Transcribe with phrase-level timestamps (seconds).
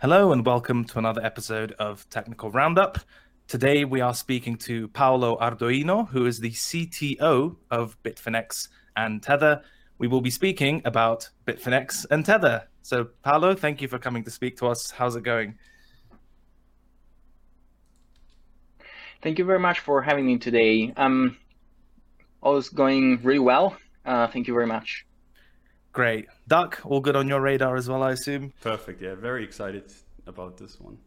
[0.00, 3.00] Hello and welcome to another episode of Technical Roundup.
[3.48, 9.60] Today we are speaking to Paolo Ardoino, who is the CTO of Bitfinex and Tether.
[9.98, 12.66] We will be speaking about Bitfinex and Tether.
[12.80, 14.90] So, Paolo, thank you for coming to speak to us.
[14.90, 15.58] How's it going?
[19.20, 20.94] Thank you very much for having me today.
[20.96, 21.36] Um,
[22.42, 23.76] all is going really well.
[24.06, 25.04] Uh, thank you very much.
[25.92, 26.28] Great.
[26.46, 28.52] Duck, all good on your radar as well, I assume?
[28.60, 29.02] Perfect.
[29.02, 29.92] Yeah, very excited
[30.26, 30.98] about this one.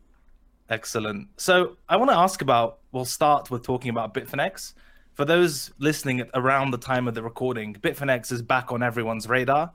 [0.69, 1.27] Excellent.
[1.37, 4.73] So I want to ask about, we'll start with talking about Bitfinex.
[5.13, 9.71] For those listening around the time of the recording, Bitfinex is back on everyone's radar.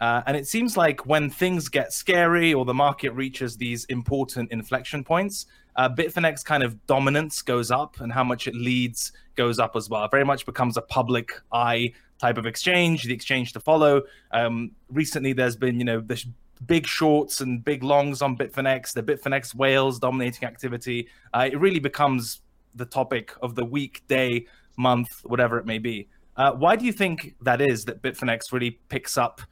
[0.00, 4.50] Uh, and it seems like when things get scary or the market reaches these important
[4.52, 9.58] inflection points, uh, Bitfinex kind of dominance goes up and how much it leads goes
[9.58, 10.04] up as well.
[10.04, 11.92] It very much becomes a public eye
[12.24, 14.02] type of exchange, the exchange to follow.
[14.30, 16.24] Um, recently, there's been, you know, the
[16.64, 21.08] big shorts and big longs on Bitfinex, the Bitfinex whales dominating activity.
[21.34, 22.40] Uh, it really becomes
[22.74, 24.46] the topic of the week, day,
[24.78, 26.08] month, whatever it may be.
[26.36, 29.42] Uh, why do you think that is that Bitfinex really picks up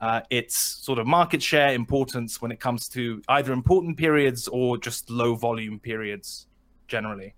[0.00, 4.78] uh, its sort of market share importance when it comes to either important periods or
[4.78, 6.46] just low volume periods
[6.88, 7.34] generally?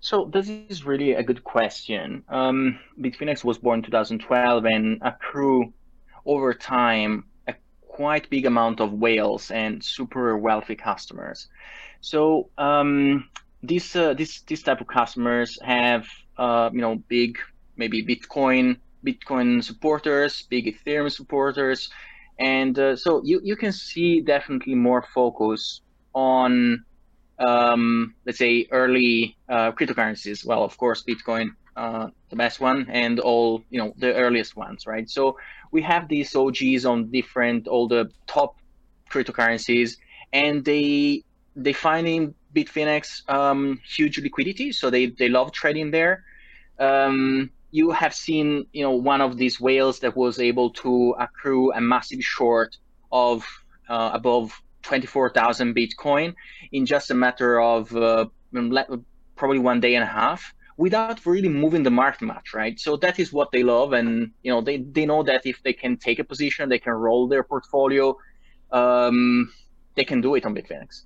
[0.00, 2.22] So this is really a good question.
[2.28, 5.72] Um, Bitfinex was born in 2012 and accrue
[6.24, 7.54] over time a
[7.86, 11.48] quite big amount of whales and super wealthy customers.
[12.00, 13.28] So um,
[13.62, 17.38] this uh, this this type of customers have uh, you know big
[17.76, 21.90] maybe Bitcoin Bitcoin supporters, big Ethereum supporters,
[22.38, 25.80] and uh, so you you can see definitely more focus
[26.14, 26.84] on
[27.38, 30.44] um, let's say early uh, cryptocurrencies.
[30.44, 34.86] Well, of course, Bitcoin, uh, the best one, and all you know the earliest ones,
[34.86, 35.08] right?
[35.08, 35.38] So
[35.70, 38.56] we have these OGs on different all the top
[39.10, 39.96] cryptocurrencies,
[40.32, 46.24] and they they find in Bitfinex um, huge liquidity, so they they love trading there.
[46.78, 51.72] Um, you have seen, you know, one of these whales that was able to accrue
[51.72, 52.76] a massive short
[53.12, 53.46] of
[53.88, 56.34] uh, above 24,000 Bitcoin
[56.72, 58.26] in just a matter of uh,
[59.36, 62.80] probably one day and a half without really moving the market much, right?
[62.80, 63.92] So that is what they love.
[63.92, 66.94] And, you know, they, they know that if they can take a position, they can
[66.94, 68.16] roll their portfolio,
[68.70, 69.52] um,
[69.94, 71.02] they can do it on Bitfinex.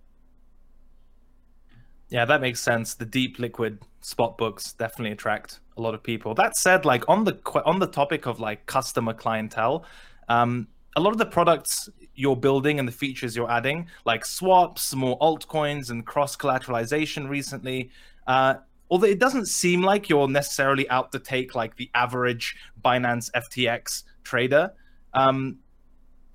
[2.08, 2.94] Yeah, that makes sense.
[2.94, 6.34] The deep liquid spot books definitely attract a lot of people.
[6.34, 9.86] That said, like on the on the topic of like customer clientele,
[10.28, 14.94] um, a lot of the products you're building and the features you're adding, like swaps,
[14.94, 17.90] more altcoins, and cross collateralization recently.
[18.26, 18.54] Uh,
[18.90, 24.04] although it doesn't seem like you're necessarily out to take like the average Binance FTX
[24.22, 24.72] trader.
[25.14, 25.58] Um,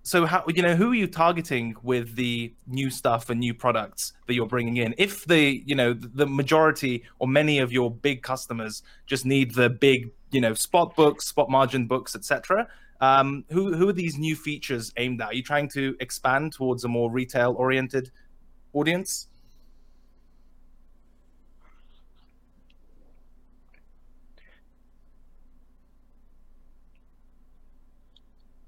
[0.07, 4.13] so how you know who are you targeting with the new stuff and new products
[4.25, 8.23] that you're bringing in if the you know the majority or many of your big
[8.23, 12.65] customers just need the big you know spot books spot margin books etc
[13.01, 16.83] um, who who are these new features aimed at are you trying to expand towards
[16.83, 18.11] a more retail oriented
[18.73, 19.27] audience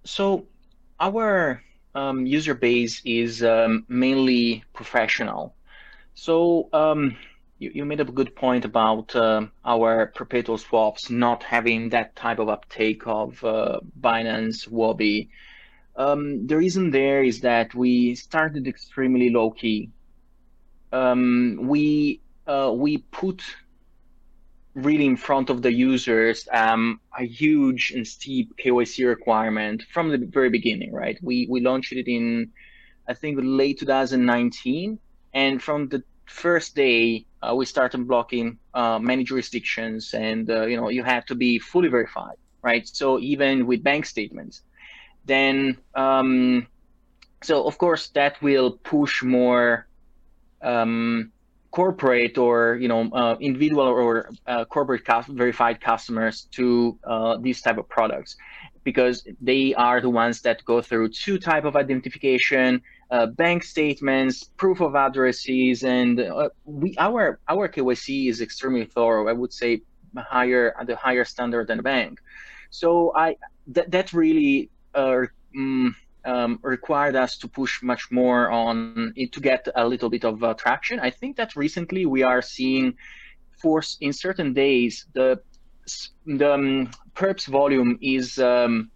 [0.04, 0.46] so
[1.00, 1.62] our
[1.96, 5.56] um, user base is um, mainly professional.
[6.14, 7.16] So um,
[7.60, 12.40] you, you, made a good point about uh, our perpetual swaps not having that type
[12.40, 15.30] of uptake of uh, Binance, Huobi.
[15.96, 19.90] Um, the reason there is that we started extremely low key.
[20.94, 23.44] Um, we uh, we put
[24.74, 30.18] really in front of the users um, a huge and steep KYC requirement from the
[30.18, 31.20] very beginning, right?
[31.22, 32.52] We we launched it in
[33.08, 35.00] I think late 2019,
[35.34, 40.78] and from the first day uh, we started blocking uh, many jurisdictions, and uh, you
[40.78, 42.88] know you had to be fully verified, right?
[42.88, 44.62] So even with bank statements,
[45.26, 46.68] then um,
[47.42, 49.88] so of course that will push more
[50.62, 51.32] um,
[51.72, 57.78] corporate or you know uh, individual or uh, corporate verified customers to uh, these type
[57.78, 58.36] of products
[58.84, 64.44] because they are the ones that go through two type of identification uh, bank statements
[64.58, 69.82] proof of addresses and uh, we our our KYC is extremely thorough I would say
[70.16, 72.20] higher the higher standard than a bank
[72.70, 75.94] so I that that really mm,
[76.26, 80.44] um, required us to push much more on it to get a little bit of
[80.44, 81.00] uh, traction.
[81.00, 82.96] I think that recently we are seeing,
[83.62, 85.42] for in certain days, the
[86.26, 88.92] the um, perps volume is um,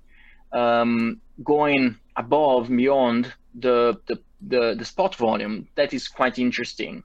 [0.52, 5.68] um, going above beyond the, the the the spot volume.
[5.76, 7.04] That is quite interesting.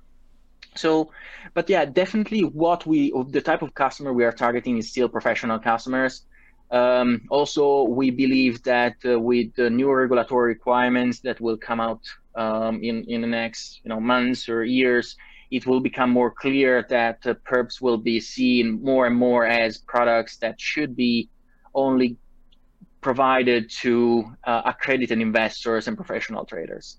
[0.75, 1.11] So,
[1.55, 5.59] but yeah, definitely what we the type of customer we are targeting is still professional
[5.59, 6.23] customers.
[6.71, 12.03] Um, also, we believe that uh, with the new regulatory requirements that will come out
[12.35, 15.17] um, in in the next you know months or years,
[15.51, 19.79] it will become more clear that uh, perps will be seen more and more as
[19.79, 21.29] products that should be
[21.75, 22.17] only
[23.01, 26.99] provided to uh, accredited investors and professional traders.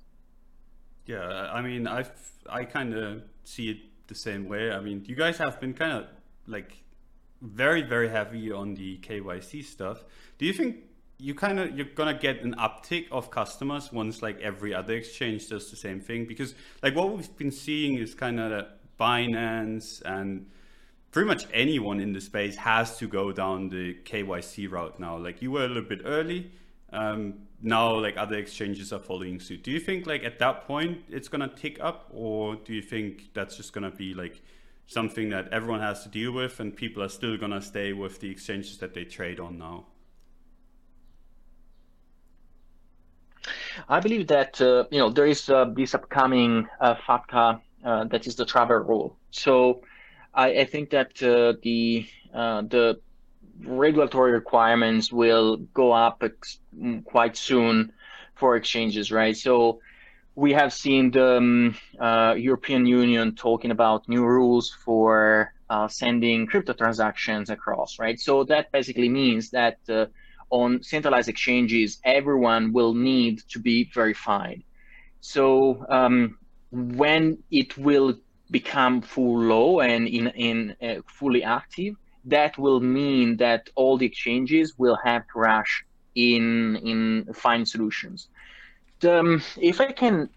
[1.06, 2.06] Yeah, I mean, I
[2.50, 4.72] I kind of see it the same way.
[4.72, 6.08] I mean, you guys have been kind of
[6.48, 6.84] like
[7.42, 10.04] very very heavy on the KYC stuff.
[10.38, 10.78] Do you think
[11.18, 15.48] you kind of you're gonna get an uptick of customers once like every other exchange
[15.50, 16.26] does the same thing?
[16.26, 18.66] Because like what we've been seeing is kind of
[19.00, 20.46] Binance and
[21.12, 25.18] pretty much anyone in the space has to go down the KYC route now.
[25.18, 26.52] Like you were a little bit early.
[26.92, 29.64] Um, now like other exchanges are following suit.
[29.64, 33.30] Do you think like at that point it's gonna tick up, or do you think
[33.34, 34.42] that's just gonna be like
[34.88, 38.30] something that everyone has to deal with, and people are still gonna stay with the
[38.30, 39.86] exchanges that they trade on now?
[43.88, 48.28] I believe that uh, you know there is uh, this upcoming uh, FATF uh, that
[48.28, 49.18] is the travel rule.
[49.32, 49.82] So
[50.34, 53.00] I, I think that uh, the uh, the
[53.64, 57.92] regulatory requirements will go up mm, quite soon
[58.36, 59.36] for exchanges, right?
[59.36, 59.82] So
[60.36, 66.48] we have seen the um, uh, European Union talking about new rules for uh, sending
[66.48, 68.20] crypto transactions across, right?
[68.20, 70.06] So that basically means that uh,
[70.50, 74.64] on centralized exchanges, everyone will need to be verified.
[75.20, 76.38] So um,
[76.72, 78.18] when it will
[78.52, 84.06] become full low and in, in uh, fully active, that will mean that all the
[84.06, 85.86] exchanges will have to rush
[86.16, 88.28] in in find solutions.
[89.08, 90.30] Um, if I can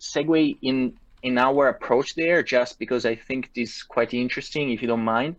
[0.00, 4.80] segue in in our approach there, just because I think this is quite interesting, if
[4.82, 5.36] you don't mind,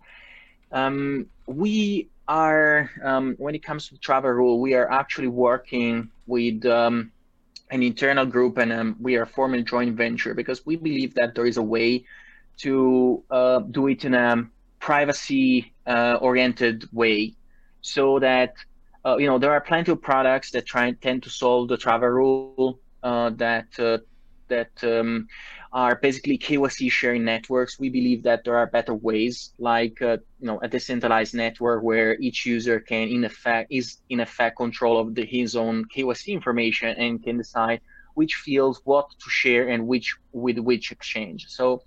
[0.72, 6.66] um, we are um, when it comes to travel rule, we are actually working with
[6.66, 7.12] um,
[7.71, 11.36] an internal group and um, we are forming a joint venture because we believe that
[11.36, 12.04] there is a way
[12.57, 14.44] to uh, do it in a
[14.80, 17.33] privacy uh, oriented way
[17.81, 18.54] so that
[19.06, 21.77] uh, you know there are plenty of products that try and tend to solve the
[21.77, 23.98] travel rule uh, that uh,
[24.48, 25.27] that um,
[25.71, 27.80] are basically KYC sharing networks.
[27.80, 32.18] We believe that there are better ways, like uh, you know a decentralized network where
[32.19, 36.89] each user can in effect is in effect control of the, his own KYC information
[36.98, 37.81] and can decide
[38.16, 41.45] which fields what to share and which with which exchange.
[41.48, 41.83] So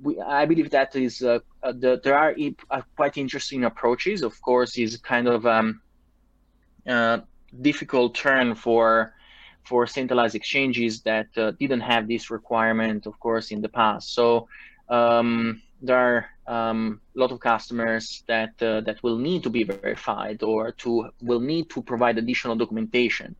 [0.00, 2.34] we, I believe that is uh, uh, the, there are
[2.70, 4.22] uh, quite interesting approaches.
[4.22, 5.80] Of course, is kind of um,
[6.86, 7.18] uh,
[7.60, 9.15] difficult turn for
[9.66, 14.14] for centralized exchanges that uh, didn't have this requirement, of course, in the past.
[14.14, 14.48] So
[14.88, 19.64] um, there are um, a lot of customers that uh, that will need to be
[19.64, 23.34] verified or to will need to provide additional documentation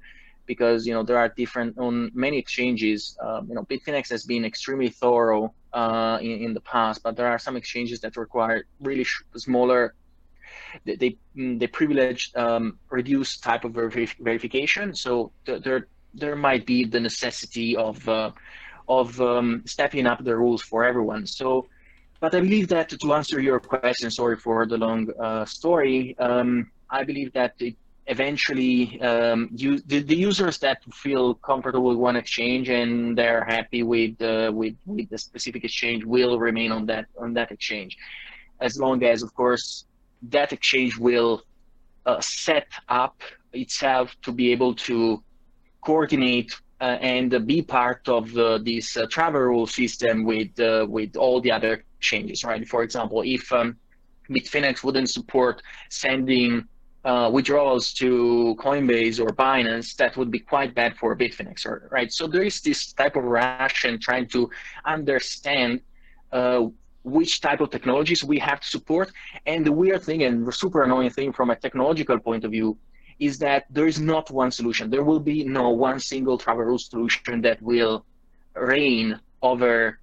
[0.46, 3.17] because you know there are different on many exchanges.
[3.20, 7.26] Um, you know, Bitfinex has been extremely thorough uh, in, in, the past, but there
[7.26, 9.06] are some exchanges that require really
[9.37, 9.94] smaller.
[10.84, 17.76] They they, privilege um, reduced type of verification, so there there might be the necessity
[17.76, 18.30] of uh,
[18.88, 21.26] of um, stepping up the rules for everyone.
[21.26, 21.66] So,
[22.20, 26.16] but I believe that to answer your question, sorry for the long uh, story.
[26.18, 31.99] Um, I believe that it, eventually um, you, the, the, users that feel comfortable with
[31.99, 36.87] one exchange and they're happy with uh, with with the specific exchange will remain on
[36.87, 37.96] that on that exchange
[38.61, 39.87] as long as of course
[40.23, 41.42] that exchange will
[42.06, 43.20] uh, set up
[43.52, 45.23] itself to be able to
[45.88, 48.25] coordinate uh, and be part of
[48.71, 53.23] this uh, travel rule system with uh, with all the other changes, right for example
[53.37, 53.69] if um,
[54.35, 55.57] bitfinex wouldn't support
[55.88, 56.50] sending
[57.07, 62.12] uh, withdrawals to Coinbase or Binance, that would be quite bad for Bitfinex, right?
[62.12, 64.50] So there is this type of ration trying to
[64.85, 65.83] understand
[66.33, 66.66] uh,
[67.05, 69.12] which type of technologies we have to support.
[69.47, 72.76] And the weird thing and the super annoying thing from a technological point of view
[73.18, 74.90] is that there is not one solution.
[74.90, 78.04] There will be no one single travel rule solution that will
[78.54, 79.99] reign over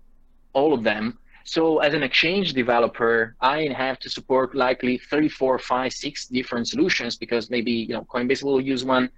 [0.53, 5.59] all of them so as an exchange developer, I have to support likely three, four,
[5.59, 9.09] five, six different solutions because maybe you know Coinbase will use one,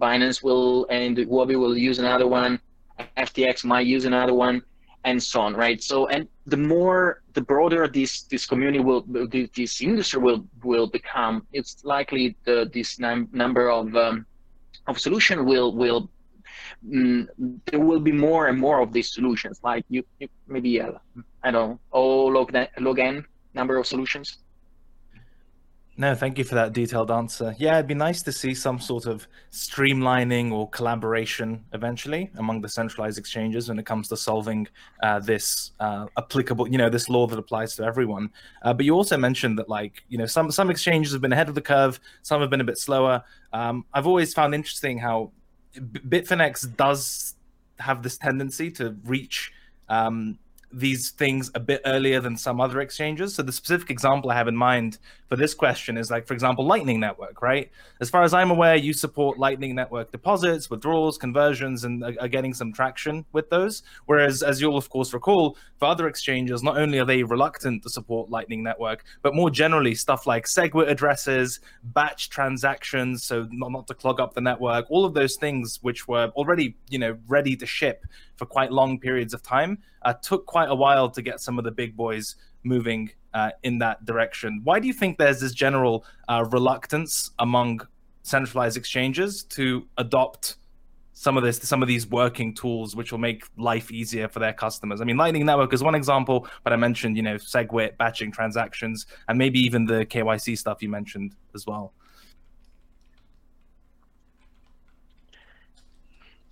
[0.00, 2.58] Binance will, and Huobi will use another one,
[3.18, 4.62] FTX might use another one,
[5.04, 5.82] and so on, right?
[5.82, 11.46] So and the more, the broader this this community will, this industry will will become,
[11.52, 14.26] it's likely the this num- number of um,
[14.86, 16.10] of solution will will
[16.86, 17.26] mm,
[17.66, 19.60] there will be more and more of these solutions.
[19.62, 20.92] Like you, you maybe uh,
[21.42, 23.24] I don't know, O log, log n
[23.54, 24.38] number of solutions.
[25.96, 27.54] No, thank you for that detailed answer.
[27.56, 32.68] Yeah, it'd be nice to see some sort of streamlining or collaboration eventually among the
[32.68, 34.66] centralized exchanges when it comes to solving
[35.04, 38.28] uh, this uh, applicable, you know, this law that applies to everyone.
[38.62, 41.48] Uh, but you also mentioned that, like, you know, some some exchanges have been ahead
[41.48, 43.22] of the curve, some have been a bit slower.
[43.52, 45.30] Um, I've always found interesting how
[45.76, 47.34] Bitfinex does
[47.78, 49.52] have this tendency to reach
[49.88, 50.38] um,
[50.72, 53.34] these things a bit earlier than some other exchanges.
[53.34, 54.98] So the specific example I have in mind
[55.28, 57.70] for this question is like, for example, Lightning Network, right?
[58.00, 62.52] As far as I'm aware, you support Lightning Network deposits, withdrawals, conversions, and are, getting
[62.52, 63.82] some traction with those.
[64.06, 67.88] Whereas, as you'll of course recall, for other exchanges, not only are they reluctant to
[67.88, 73.86] support Lightning Network, but more generally, stuff like SegWit addresses, batch transactions, so not, not
[73.86, 77.56] to clog up the network, all of those things which were already, you know, ready
[77.56, 78.04] to ship
[78.36, 79.78] for quite long periods of time.
[80.02, 83.78] Uh, took quite a while to get some of the big boys moving uh, in
[83.78, 84.60] that direction.
[84.64, 87.86] Why do you think there's this general uh, reluctance among
[88.22, 90.56] centralized exchanges to adopt
[91.12, 94.52] some of this, some of these working tools, which will make life easier for their
[94.52, 95.00] customers?
[95.00, 99.06] I mean, Lightning Network is one example, but I mentioned, you know, SegWit, batching transactions,
[99.28, 101.92] and maybe even the KYC stuff you mentioned as well.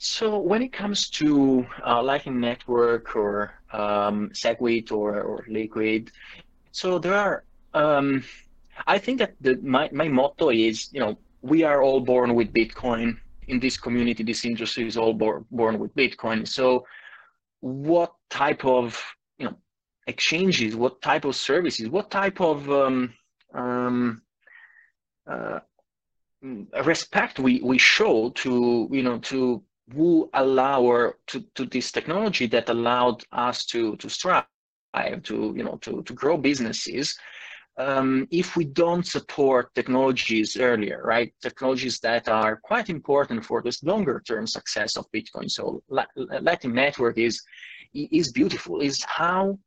[0.04, 6.10] So when it comes to uh, Lightning Network or um, SegWit or, or Liquid,
[6.72, 7.44] so there are.
[7.74, 8.24] Um,
[8.86, 12.52] I think that the, my my motto is, you know, we are all born with
[12.52, 14.22] Bitcoin in this community.
[14.24, 16.48] This industry is all born born with Bitcoin.
[16.48, 16.86] So,
[17.60, 19.00] what type of
[19.38, 19.56] you know
[20.06, 23.14] exchanges, what type of services, what type of um,
[23.54, 24.22] um,
[25.26, 25.60] uh,
[26.84, 29.62] respect we we show to you know to
[29.94, 34.44] who allow to, to this technology that allowed us to to strive
[35.22, 37.16] to you know to, to grow businesses
[37.78, 41.32] um, if we don't support technologies earlier right?
[41.40, 45.50] Technologies that are quite important for this longer term success of bitcoin.
[45.50, 47.42] So lightning network is
[47.94, 49.58] is beautiful is how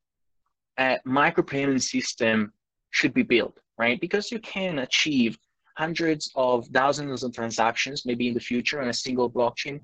[0.77, 2.53] a micropayment system
[2.91, 3.99] should be built right?
[3.99, 5.37] Because you can achieve
[5.75, 9.81] hundreds of thousands of transactions maybe in the future on a single blockchain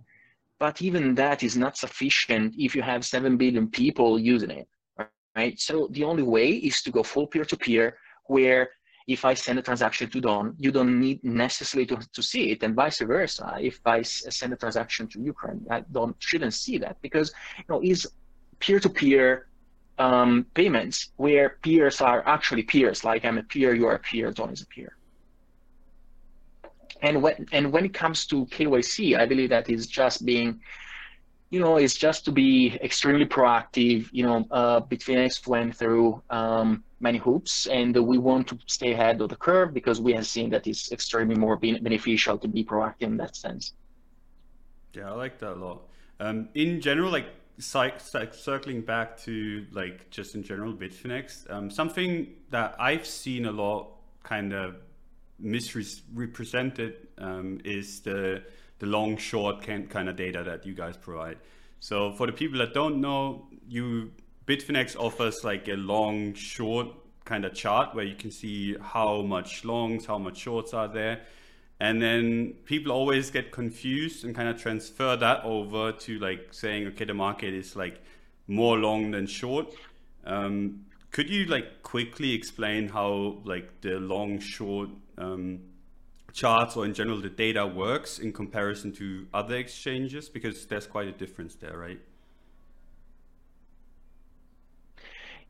[0.61, 4.67] but even that is not sufficient if you have 7 billion people using it,
[5.35, 5.59] right?
[5.59, 7.97] So the only way is to go full peer-to-peer
[8.27, 8.69] where
[9.07, 12.63] if I send a transaction to Don, you don't need necessarily to, to see it,
[12.63, 13.57] and vice versa.
[13.59, 17.81] If I send a transaction to Ukraine, I don't shouldn't see that because you know
[17.81, 18.07] is
[18.59, 19.47] peer-to-peer
[19.97, 23.03] um, payments where peers are actually peers.
[23.03, 24.95] Like I'm a peer, you are a peer, Don is a peer.
[27.01, 30.59] And when and when it comes to KYC, I believe that is just being,
[31.51, 34.07] you know, it's just to be extremely proactive.
[34.11, 39.19] You know, uh, Bitfinex went through um, many hoops, and we want to stay ahead
[39.21, 43.03] of the curve because we have seen that it's extremely more beneficial to be proactive
[43.03, 43.73] in that sense.
[44.93, 45.81] Yeah, I like that a lot.
[46.21, 47.27] Um, in general, like
[47.59, 53.89] circling back to like just in general Bitfinex, um, something that I've seen a lot
[54.23, 54.75] kind of
[55.37, 58.43] misrepresented um, is the
[58.81, 61.37] the long short kind of data that you guys provide.
[61.79, 64.11] So for the people that don't know, you
[64.47, 66.87] Bitfinex offers like a long short
[67.23, 71.21] kind of chart where you can see how much longs, how much shorts are there.
[71.79, 76.87] And then people always get confused and kind of transfer that over to like saying,
[76.87, 78.01] okay, the market is like
[78.47, 79.73] more long than short.
[80.25, 85.59] Um, could you like quickly explain how like the long short um,
[86.33, 91.07] charts or in general the data works in comparison to other exchanges because there's quite
[91.07, 91.99] a difference there, right?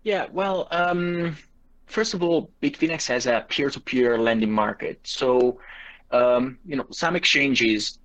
[0.04, 1.38] Yeah, well, um,
[1.86, 5.00] first of all, Bitfinex has a peer-to-peer lending market.
[5.04, 5.60] So,
[6.12, 8.00] um, you know, some exchanges.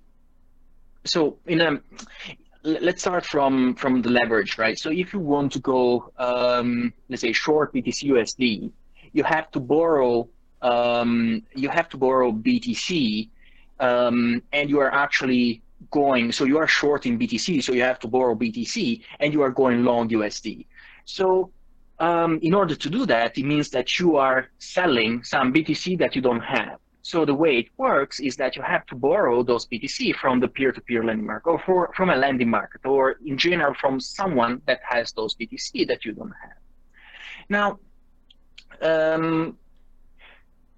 [1.05, 1.81] So, in a
[2.63, 4.77] let's start from from the leverage, right?
[4.77, 8.71] So if you want to go, um, let's say, short BTC USD,
[9.13, 10.27] you have to borrow
[10.61, 13.29] um, you have to borrow BTC,
[13.79, 15.61] um, and you are actually
[15.91, 16.31] going.
[16.31, 19.51] So you are short in BTC, so you have to borrow BTC, and you are
[19.51, 20.65] going long USD.
[21.05, 21.51] So
[21.99, 26.15] um, in order to do that, it means that you are selling some BTC that
[26.15, 26.79] you don't have.
[27.01, 30.47] So the way it works is that you have to borrow those BTC from the
[30.49, 34.81] peer-to-peer lending market or for, from a lending market or in general from someone that
[34.83, 36.57] has those BTC that you don't have.
[37.47, 37.79] Now,
[38.81, 39.57] um,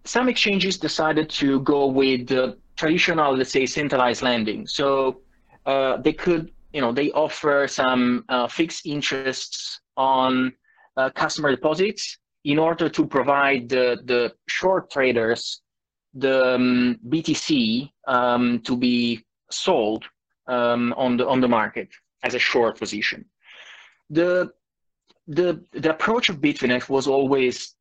[0.09, 2.31] some exchanges decided to go with
[2.75, 4.65] traditional, let's say, centralized lending.
[4.65, 5.21] So
[5.67, 10.51] uh, they could, you know, they offer some uh, fixed interests on
[10.97, 15.61] uh, customer deposits in order to provide the, the short traders
[16.15, 20.05] the um, BTC um, to be sold
[20.47, 21.89] um, on the on the market
[22.23, 23.25] as a short position.
[24.09, 24.51] The
[25.27, 27.75] the the approach of Bitfinex was always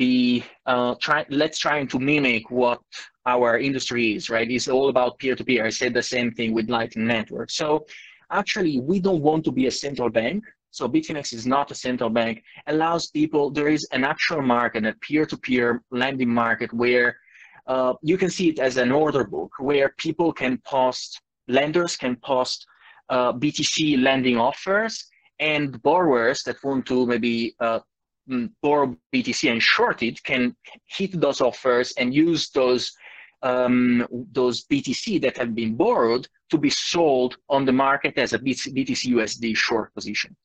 [0.00, 2.80] be uh, try let's trying to mimic what
[3.26, 4.50] our industry is right.
[4.50, 5.66] It's all about peer to peer.
[5.66, 7.50] I said the same thing with Lightning Network.
[7.50, 7.84] So
[8.30, 10.42] actually, we don't want to be a central bank.
[10.70, 12.42] So Bitfinex is not a central bank.
[12.66, 13.50] Allows people.
[13.50, 17.08] There is an actual market, a peer to peer lending market where
[17.66, 22.16] uh, you can see it as an order book where people can post, lenders can
[22.30, 22.66] post
[23.10, 24.94] uh, BTC lending offers,
[25.40, 27.80] and borrowers that want to maybe uh,
[28.62, 30.54] borrow BTC and short it can
[30.86, 32.92] hit those offers and use those
[33.42, 38.38] um, those BTC that have been borrowed to be sold on the market as a
[38.38, 40.36] BTC USD short position.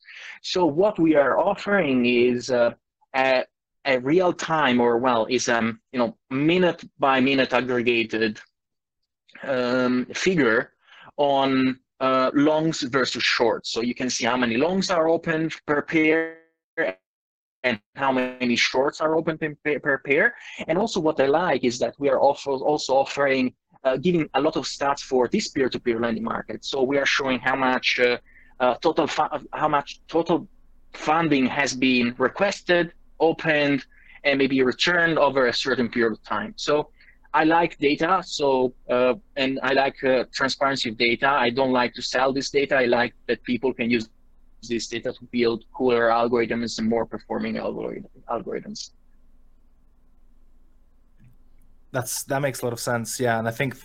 [0.42, 2.72] So what we are offering is uh,
[3.14, 3.44] a,
[3.84, 8.40] a real time or well is um you know minute by minute aggregated
[9.42, 10.72] um, figure
[11.18, 13.72] on uh, longs versus shorts.
[13.72, 16.38] So you can see how many longs are open per pair
[17.66, 19.34] and how many shorts are open
[19.84, 20.26] per pair.
[20.68, 23.44] And also what I like is that we are also, also offering,
[23.86, 26.58] uh, giving a lot of stats for this peer-to-peer lending market.
[26.70, 28.18] So we are showing how much uh,
[28.62, 29.06] uh, total,
[29.62, 30.38] how much total
[31.10, 32.84] funding has been requested,
[33.28, 33.80] opened,
[34.24, 36.52] and maybe returned over a certain period of time.
[36.56, 36.74] So
[37.40, 38.48] I like data, so
[38.96, 41.28] uh, and I like uh, transparency of data.
[41.46, 42.74] I don't like to sell this data.
[42.84, 44.06] I like that people can use
[44.68, 48.90] this data to build cooler algorithms and more performing algorithms.
[51.92, 53.18] That's that makes a lot of sense.
[53.18, 53.76] Yeah, and I think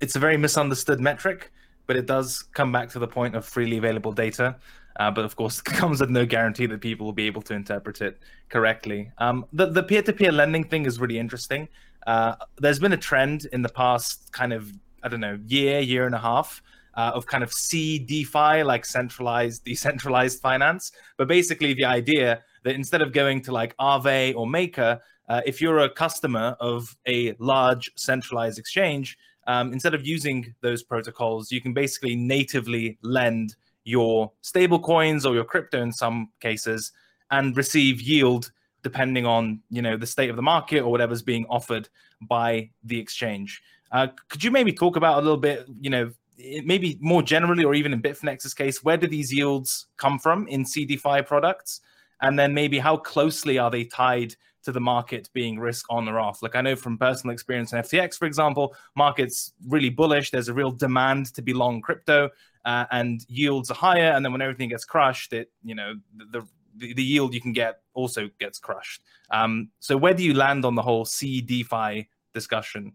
[0.00, 1.52] it's a very misunderstood metric,
[1.86, 4.56] but it does come back to the point of freely available data.
[4.96, 8.00] Uh, but of course, comes with no guarantee that people will be able to interpret
[8.02, 9.10] it correctly.
[9.18, 11.68] Um, the the peer-to-peer lending thing is really interesting.
[12.06, 14.72] Uh, there's been a trend in the past kind of
[15.02, 16.62] I don't know year year and a half
[16.94, 20.92] uh, of kind of CeDeFi like centralized decentralized finance.
[21.16, 25.60] But basically, the idea that instead of going to like Aave or Maker, uh, if
[25.60, 31.60] you're a customer of a large centralized exchange, um, instead of using those protocols, you
[31.60, 36.92] can basically natively lend your stable coins or your crypto in some cases
[37.30, 38.52] and receive yield
[38.82, 41.88] depending on you know the state of the market or whatever's being offered
[42.20, 43.62] by the exchange.
[43.90, 47.74] Uh, could you maybe talk about a little bit, you know, maybe more generally, or
[47.74, 51.80] even in Bitfinex's case, where do these yields come from in CeDeFi products,
[52.20, 56.20] and then maybe how closely are they tied to the market being risk on or
[56.20, 56.42] off?
[56.42, 60.30] Like I know from personal experience in FTX, for example, markets really bullish.
[60.30, 62.30] There's a real demand to be long crypto,
[62.64, 64.12] uh, and yields are higher.
[64.12, 67.52] And then when everything gets crushed, it you know the, the, the yield you can
[67.52, 69.02] get also gets crushed.
[69.30, 72.92] Um, so where do you land on the whole CeDeFi discussion?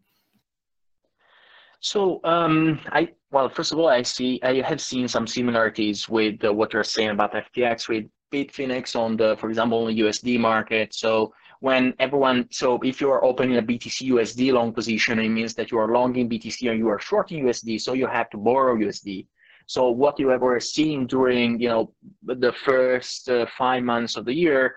[1.79, 6.43] So um, I well, first of all, I see I have seen some similarities with
[6.43, 10.39] uh, what you're saying about FTX with Bitfinex on the, for example, on the USD
[10.39, 10.93] market.
[10.93, 15.53] So when everyone, so if you are opening a BTC USD long position, it means
[15.55, 18.75] that you are longing BTC and you are shorting USD, so you have to borrow
[18.75, 19.27] USD.
[19.65, 24.25] So what you have were seen during you know the first uh, five months of
[24.25, 24.75] the year,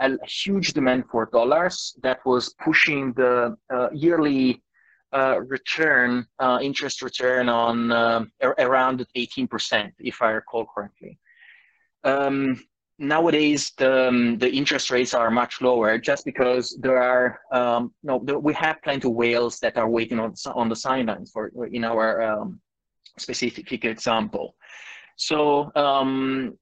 [0.00, 4.62] a huge demand for dollars that was pushing the uh, yearly
[5.12, 8.24] uh, return, uh, interest return on uh,
[8.58, 11.18] around 18%, if I recall correctly.
[12.04, 12.62] Um,
[12.98, 17.92] nowadays, the, um, the interest rates are much lower just because there are, um,
[18.22, 21.84] there, we have plenty of whales that are waiting on, on the sidelines for in
[21.84, 22.60] our um,
[23.18, 24.54] specific example.
[25.16, 26.56] So, um,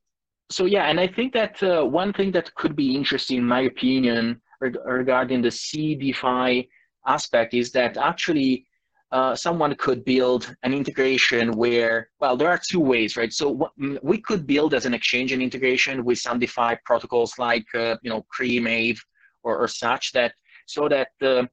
[0.51, 3.63] so yeah, and I think that uh, one thing that could be interesting, in my
[3.63, 6.69] opinion, reg- regarding the CeDeFi
[7.07, 8.67] aspect is that actually
[9.13, 13.33] uh, someone could build an integration where, well, there are two ways, right?
[13.33, 17.67] So w- we could build as an exchange an integration with some DeFi protocols like,
[17.75, 18.99] uh, you know, Aave,
[19.45, 20.33] or, or such that,
[20.67, 21.45] so that uh,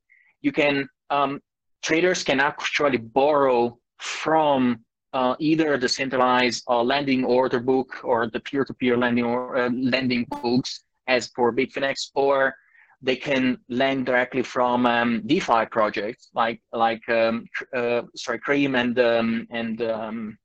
[0.41, 1.39] you can, um,
[1.83, 8.39] traders can actually borrow from uh, either the centralized uh, lending order book or the
[8.39, 12.55] peer-to-peer lending or uh, lending books as for Bitfinex, or
[13.03, 18.97] they can lend directly from um, DeFi projects like like um, uh, sorry Cream and
[18.97, 20.37] um, and um,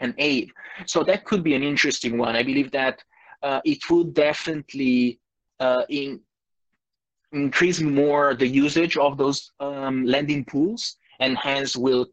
[0.00, 0.50] and Aave.
[0.86, 2.36] So that could be an interesting one.
[2.36, 3.02] I believe that
[3.42, 5.18] uh, it would definitely
[5.60, 6.20] uh, in,
[7.32, 12.06] increase more the usage of those um, lending pools and hence will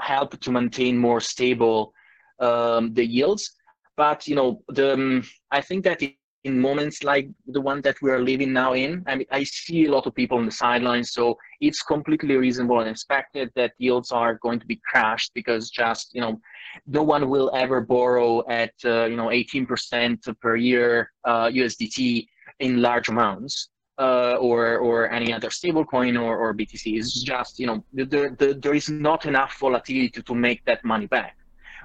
[0.00, 1.92] help to maintain more stable
[2.40, 3.56] um, the yields.
[3.96, 6.02] But you know, the um, I think that
[6.44, 9.84] in moments like the one that we are living now in, I mean, I see
[9.84, 14.10] a lot of people on the sidelines, so it's completely reasonable and expected that yields
[14.10, 16.40] are going to be crashed because just you know,
[16.86, 22.26] no one will ever borrow at uh, you know 18% per year uh, USDT
[22.60, 23.68] in large amounts.
[23.98, 26.98] Uh, or or any other stablecoin or, or BTC.
[26.98, 30.82] It's just you know there, there, there is not enough volatility to, to make that
[30.86, 31.36] money back.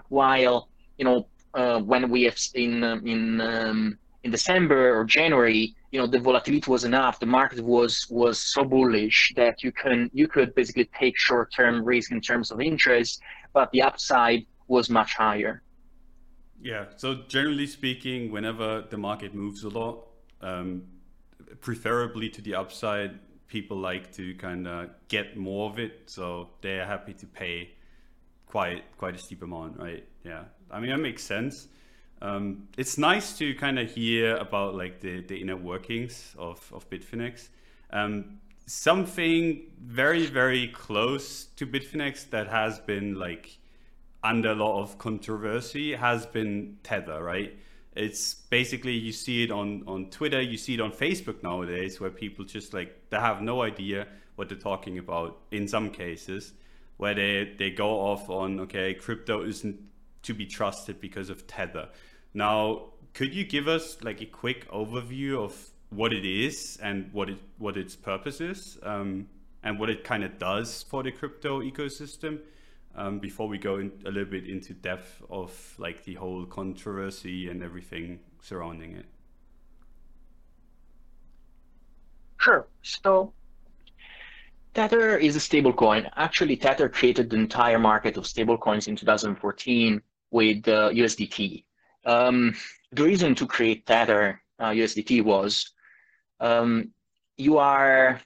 [0.08, 5.76] While you know uh, when we have seen um, in um, in December or January,
[5.92, 7.20] you know, the volatility was enough.
[7.20, 11.86] The market was was so bullish that you can you could basically take short term
[11.86, 13.22] risk in terms of interest,
[13.54, 15.62] but the upside was much higher.
[16.60, 16.86] Yeah.
[16.98, 20.08] So generally speaking, whenever the market moves a lot,
[20.42, 20.84] um,
[21.62, 26.80] preferably to the upside, people like to kind of get more of it, so they
[26.80, 27.76] are happy to pay
[28.48, 30.04] quite quite a steep amount, right?
[30.24, 30.46] Yeah.
[30.72, 31.68] I mean that makes sense
[32.26, 36.90] um, it's nice to kind of hear about like the, the inner workings of, of
[36.90, 37.50] Bitfinex.
[37.92, 43.60] Um, something very, very close to Bitfinex that has been like
[44.24, 47.56] under a lot of controversy has been Tether, right?
[47.96, 52.10] It's basically you see it on, on Twitter, you see it on Facebook nowadays where
[52.10, 56.54] people just like they have no idea what they're talking about in some cases
[56.98, 59.80] where they, they go off on okay, crypto isn't
[60.24, 61.88] to be trusted because of Tether.
[62.36, 65.56] Now, could you give us like a quick overview of
[65.90, 69.28] what it is and what it what its purpose is, um,
[69.64, 72.40] and what it kind of does for the crypto ecosystem?
[72.94, 77.50] Um, before we go in a little bit into depth of like the whole controversy
[77.50, 79.06] and everything surrounding it.
[82.38, 82.68] Sure.
[82.84, 83.34] So
[84.74, 86.10] Tether is a stablecoin.
[86.18, 91.64] Actually, Tether created the entire market of stablecoins in 2014 with uh, USDT.
[92.06, 92.56] Um,
[92.92, 95.72] the reason to create Tether uh, USDT was
[96.40, 96.92] um,
[97.38, 98.22] you are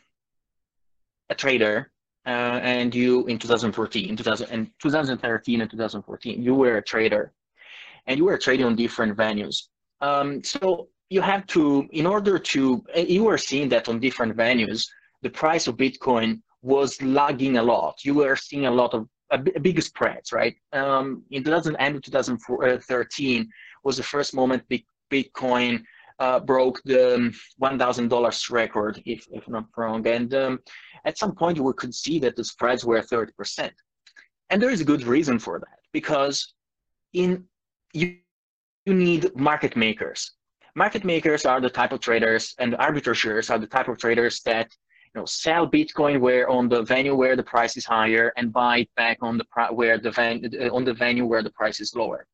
[1.29, 1.91] a trader
[2.25, 7.33] uh, and you in 2014, 2000, and 2013 and 2014, you were a trader
[8.07, 9.67] and you were trading on different venues.
[10.01, 14.87] Um, so you have to, in order to, you were seeing that on different venues,
[15.21, 18.03] the price of Bitcoin was lagging a lot.
[18.03, 20.55] You were seeing a lot of a, a big spreads, right?
[20.73, 23.49] Um, in 2000 and 2013,
[23.83, 24.63] was the first moment
[25.11, 25.83] Bitcoin
[26.19, 30.05] uh, broke the $1,000 um, record, if, if not wrong.
[30.05, 30.59] And um,
[31.05, 33.71] at some point, we could see that the spreads were 30%.
[34.49, 36.53] And there is a good reason for that, because
[37.13, 37.45] in
[37.93, 38.17] you,
[38.85, 40.31] you need market makers.
[40.75, 44.69] Market makers are the type of traders, and arbitrageurs are the type of traders that
[45.19, 48.89] know sell Bitcoin where on the venue where the price is higher and buy it
[48.95, 49.45] back on the
[49.79, 50.36] where the van,
[50.77, 52.25] on the venue where the price is lower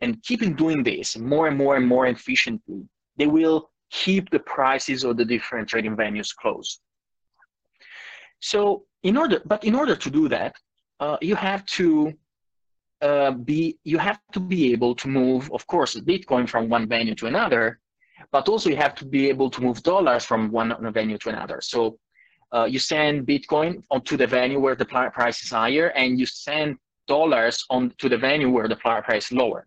[0.00, 2.82] and keeping doing this more and more and more efficiently,
[3.16, 6.80] they will keep the prices of the different trading venues close.
[8.40, 10.56] So in order, but in order to do that,
[11.00, 12.12] uh, you have to
[13.02, 17.14] uh, be, you have to be able to move, of course, Bitcoin from one venue
[17.16, 17.80] to another,
[18.30, 21.60] but also you have to be able to move dollars from one venue to another.
[21.60, 21.98] So
[22.52, 26.76] uh, you send Bitcoin onto the venue where the price is higher, and you send
[27.08, 29.66] dollars on to the venue where the price is lower.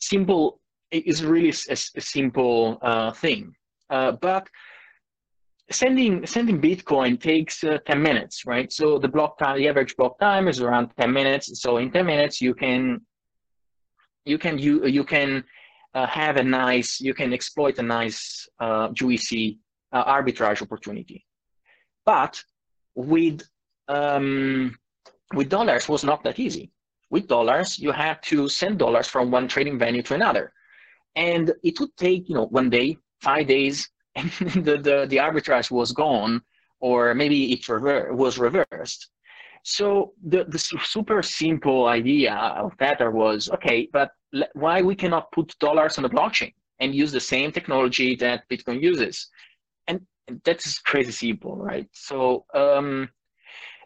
[0.00, 3.54] Simple is really a, a simple uh, thing,
[3.90, 4.48] uh, but
[5.70, 8.72] sending sending Bitcoin takes uh, 10 minutes, right?
[8.72, 11.60] So the block time, the average block time is around 10 minutes.
[11.60, 13.00] So in 10 minutes, you can
[14.24, 15.44] you can you you can
[15.94, 18.48] uh, have a nice you can exploit a nice
[18.92, 19.58] juicy
[19.92, 21.25] arbitrage opportunity,
[22.06, 22.42] but
[22.94, 23.42] with
[23.88, 24.76] um,
[25.34, 26.70] with dollars was not that easy.
[27.10, 30.52] With dollars, you had to send dollars from one trading venue to another.
[31.14, 34.30] And it would take, you know, one day, five days, and
[34.64, 36.42] the, the, the arbitrage was gone,
[36.80, 39.10] or maybe it rever- was reversed.
[39.62, 44.10] So the, the super simple idea of Tether was, okay, but
[44.54, 48.80] why we cannot put dollars on the blockchain and use the same technology that Bitcoin
[48.80, 49.28] uses?
[50.28, 51.88] And that's crazy simple, right?
[51.92, 53.08] So um,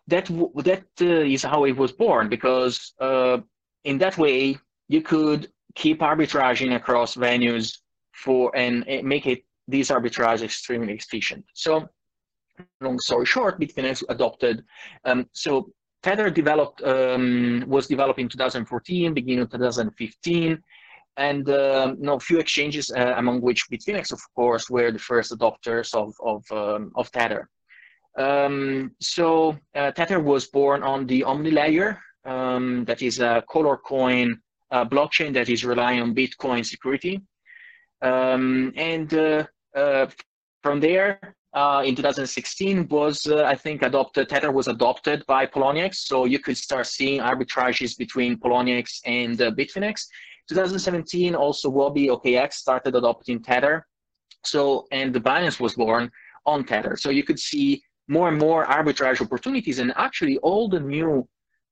[0.09, 0.27] that
[0.65, 3.39] that uh, is how it was born because uh,
[3.85, 7.79] in that way you could keep arbitraging across venues
[8.13, 11.45] for and make it these arbitrage extremely efficient.
[11.55, 11.89] So
[12.81, 14.65] long story short, Bitfinex adopted.
[15.05, 15.73] Um, so
[16.03, 20.63] Tether developed um, was developed in 2014, beginning of 2015,
[21.17, 25.33] and um, you know, few exchanges uh, among which Bitfinex, of course, were the first
[25.33, 27.49] adopters of of, um, of Tether.
[28.19, 33.77] Um, so uh, Tether was born on the Omni layer, um, that is a color
[33.77, 37.21] coin uh, blockchain that is relying on Bitcoin security.
[38.03, 40.07] Um, and uh, uh,
[40.63, 45.97] from there, uh, in 2016 was, I think, adopted, Tether was adopted by Poloniex.
[45.97, 50.07] So you could start seeing arbitrages between Poloniex and Bitfinex.
[50.51, 53.87] 2017, also Huobi OKX started adopting Tether.
[54.45, 56.11] So, and the Binance was born
[56.47, 56.97] on Tether.
[56.97, 61.27] So you could see more and more arbitrage opportunities and actually all the new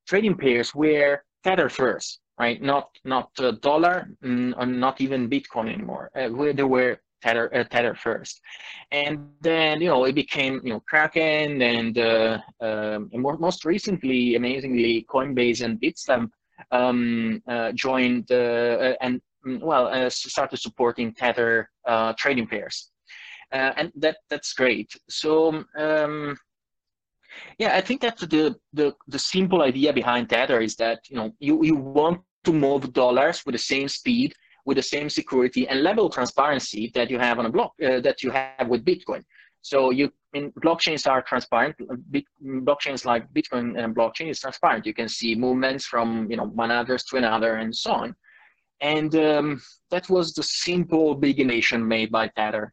[0.06, 2.60] trading pairs were Tether first, right?
[2.62, 6.10] Not not uh, dollar, mm, not even Bitcoin anymore.
[6.14, 8.40] Uh, where they were Tether, uh, Tether first,
[8.92, 13.64] and then you know it became you know Kraken and, uh, um, and more, most
[13.64, 16.30] recently, amazingly, Coinbase and Bitstamp
[16.70, 21.68] um, uh, joined uh, and mm, well uh, started supporting Tether
[22.16, 22.90] trading pairs,
[23.52, 24.94] and that that's great.
[25.08, 25.64] So.
[25.76, 26.36] Um,
[27.58, 31.30] yeah, I think that the, the the simple idea behind Tether is that you know
[31.38, 34.34] you, you want to move dollars with the same speed
[34.68, 38.22] with the same security and level transparency that you have on a block uh, that
[38.22, 39.24] you have with Bitcoin.
[39.62, 41.76] So you in blockchains are transparent.
[42.42, 44.86] Blockchains like Bitcoin and blockchain is transparent.
[44.86, 48.14] You can see movements from you know one address to another and so on.
[48.80, 49.60] And um,
[49.90, 52.72] that was the simple beginning made by Tether.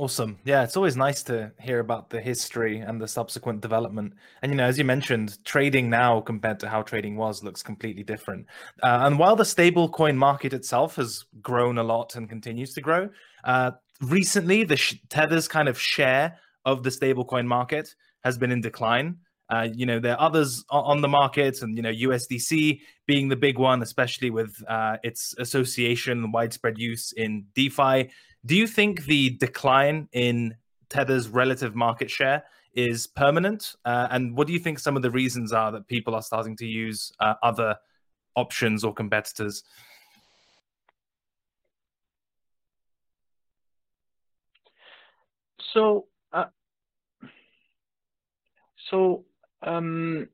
[0.00, 0.38] Awesome.
[0.44, 4.14] Yeah, it's always nice to hear about the history and the subsequent development.
[4.40, 8.02] And, you know, as you mentioned, trading now compared to how trading was looks completely
[8.02, 8.46] different.
[8.82, 12.80] Uh, and while the stable coin market itself has grown a lot and continues to
[12.80, 13.10] grow,
[13.44, 18.60] uh, recently the sh- Tether's kind of share of the stablecoin market has been in
[18.60, 19.18] decline.
[19.48, 23.36] Uh, you know, there are others on the market, and you know, USDC being the
[23.36, 28.10] big one, especially with uh, its association and widespread use in DeFi.
[28.46, 30.54] Do you think the decline in
[30.88, 33.74] Tether's relative market share is permanent?
[33.84, 36.56] Uh, and what do you think some of the reasons are that people are starting
[36.58, 37.76] to use uh, other
[38.36, 39.64] options or competitors?
[45.72, 46.46] So, uh,
[48.90, 49.24] so
[49.62, 50.28] um,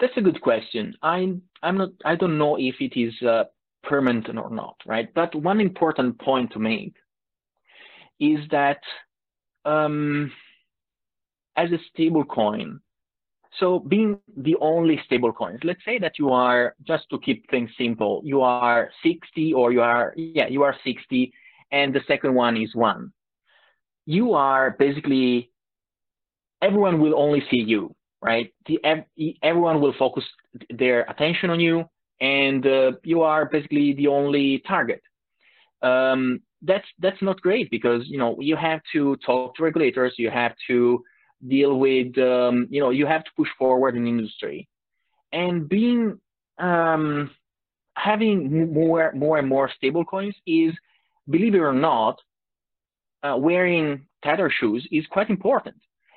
[0.00, 0.94] that's a good question.
[1.02, 3.44] I I'm not I don't know if it is uh,
[3.82, 5.12] permanent or not, right?
[5.14, 6.94] But one important point to make
[8.20, 8.80] is that
[9.64, 10.30] um,
[11.56, 12.80] as a stable coin,
[13.58, 17.70] so being the only stable coins, let's say that you are, just to keep things
[17.78, 21.32] simple, you are 60 or you are, yeah, you are 60
[21.70, 23.12] and the second one is one.
[24.06, 25.50] You are basically,
[26.62, 28.52] everyone will only see you, right?
[28.66, 28.78] The,
[29.42, 30.24] everyone will focus
[30.70, 31.88] their attention on you
[32.20, 35.02] and uh, you are basically the only target.
[35.82, 40.30] Um, that's that's not great because you know you have to talk to regulators, you
[40.30, 41.02] have to
[41.46, 44.68] deal with um, you know you have to push forward in industry,
[45.32, 46.18] and being
[46.58, 47.30] um,
[47.96, 50.72] having more more and more stable coins is,
[51.28, 52.18] believe it or not,
[53.24, 55.76] uh, wearing tether shoes is quite important.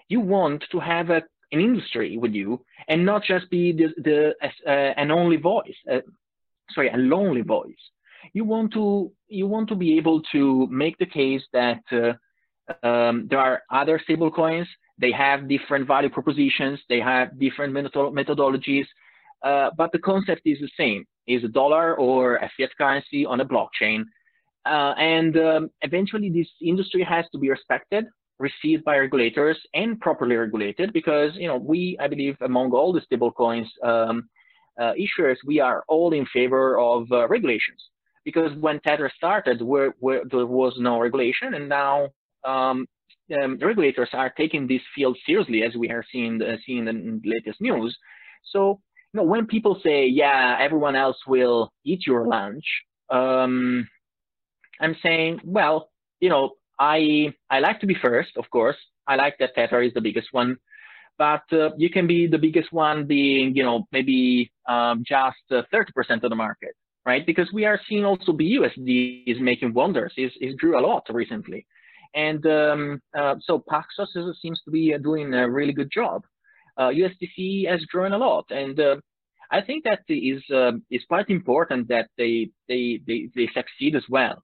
[0.09, 4.33] You want to have a, an industry with you and not just be the, the
[4.65, 5.99] uh, an only voice, uh,
[6.73, 7.75] sorry, a lonely voice
[8.33, 12.13] you want to you want to be able to make the case that uh,
[12.85, 14.67] um, there are other stable coins.
[14.97, 16.79] They have different value propositions.
[16.89, 18.85] They have different methodologies,
[19.43, 23.41] uh, but the concept is the same: is a dollar or a fiat currency on
[23.41, 24.03] a blockchain.
[24.67, 28.05] Uh, and um, eventually, this industry has to be respected,
[28.39, 30.93] received by regulators, and properly regulated.
[30.93, 34.29] Because you know, we, I believe, among all the stable coins um,
[34.79, 37.81] uh, issuers, we are all in favor of uh, regulations
[38.27, 42.09] because when Tether started, where, where there was no regulation, and now
[42.43, 42.85] um,
[43.41, 47.29] um, regulators are taking this field seriously, as we are seeing uh, seeing in the
[47.29, 47.97] latest news.
[48.51, 48.81] So,
[49.13, 52.65] you know, when people say, "Yeah, everyone else will eat your lunch,"
[53.09, 53.87] um,
[54.79, 58.77] I'm saying, well, you know, I I like to be first, of course.
[59.07, 60.57] I like that Tether is the biggest one,
[61.17, 65.61] but uh, you can be the biggest one being, you know, maybe um, just uh,
[65.73, 66.75] 30% of the market
[67.07, 67.25] right?
[67.25, 70.13] Because we are seeing also BUSD is making wonders.
[70.17, 71.65] It, grew a lot recently.
[72.13, 76.23] And um, uh, so Paxos is, seems to be uh, doing a really good job.
[76.75, 78.45] Uh, USDC has grown a lot.
[78.49, 78.97] And uh,
[79.49, 84.03] I think that is uh, is quite important that they, they, they, they succeed as
[84.09, 84.43] well.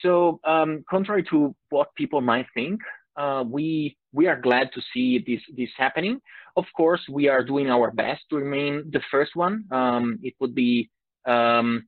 [0.00, 2.80] So um, contrary to what people might think,
[3.16, 6.20] uh, we we are glad to see this this happening.
[6.56, 9.64] Of course, we are doing our best to remain the first one.
[9.70, 10.90] Um, it would be
[11.26, 11.86] um,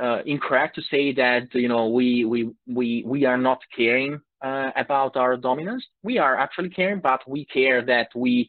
[0.00, 4.70] uh, incorrect to say that you know we we we we are not caring uh,
[4.76, 5.84] about our dominance.
[6.02, 8.48] We are actually caring, but we care that we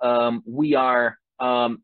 [0.00, 1.82] um, we are um,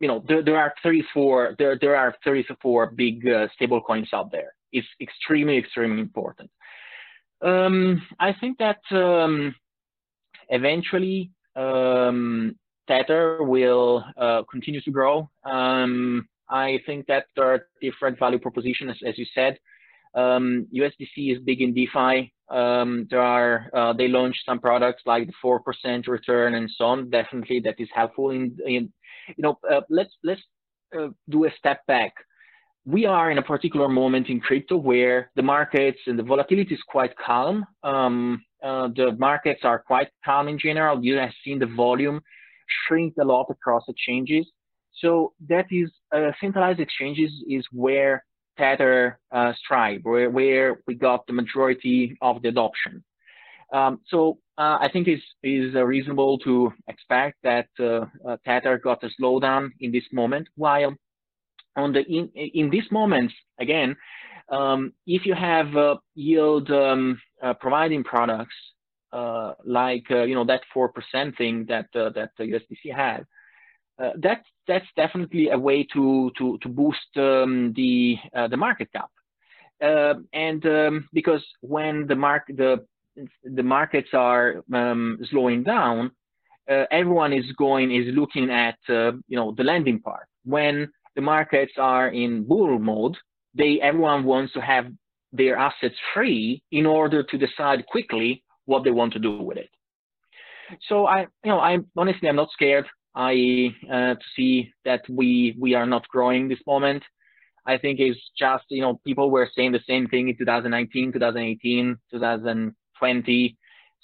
[0.00, 4.30] you know there, there are 34 there there are 34 big uh, stable coins out
[4.30, 4.54] there.
[4.72, 6.50] It's extremely extremely important.
[7.40, 9.54] Um, I think that um,
[10.48, 12.56] eventually um,
[12.88, 15.30] Tether will uh, continue to grow.
[15.44, 19.58] Um, I think that there are different value propositions, as you said.
[20.14, 22.32] Um, USDC is big in DeFi.
[22.48, 26.86] Um, there are uh, they launched some products like the four percent return and so
[26.86, 27.10] on.
[27.10, 28.30] Definitely, that is helpful.
[28.30, 28.90] In, in
[29.36, 30.40] you know, uh, let's let's
[30.98, 32.14] uh, do a step back.
[32.84, 36.82] We are in a particular moment in crypto where the markets and the volatility is
[36.88, 37.66] quite calm.
[37.82, 41.04] Um, uh, the markets are quite calm in general.
[41.04, 42.20] You have seen the volume
[42.86, 44.46] shrink a lot across exchanges.
[45.00, 48.24] So that is uh, centralized exchanges is where
[48.58, 49.52] Tether uh,
[50.02, 53.04] where, where we got the majority of the adoption.
[53.72, 59.04] Um, so uh, I think it's is reasonable to expect that uh, uh, Tether got
[59.04, 60.48] a slowdown in this moment.
[60.56, 60.94] While
[61.76, 63.96] on the in in these moments again,
[64.48, 68.54] um, if you have uh, yield um, uh, providing products
[69.12, 73.26] uh, like you know that four percent thing that that USDC had,
[74.02, 78.92] uh, that's that's definitely a way to to to boost um, the uh, the market
[78.92, 79.10] cap.
[79.82, 82.86] Uh, and um, because when the market the
[83.44, 86.10] the markets are um, slowing down,
[86.70, 90.26] uh, everyone is going is looking at uh, you know the lending part.
[90.44, 93.16] When the markets are in bull mode,
[93.52, 94.86] they everyone wants to have
[95.32, 99.68] their assets free in order to decide quickly what they want to do with it.
[100.88, 102.86] So I, you know, I honestly I'm not scared.
[103.16, 107.02] I uh, to see that we we are not growing this moment.
[107.66, 111.96] I think it's just you know people were saying the same thing in 2019, 2018,
[112.12, 113.56] 2020.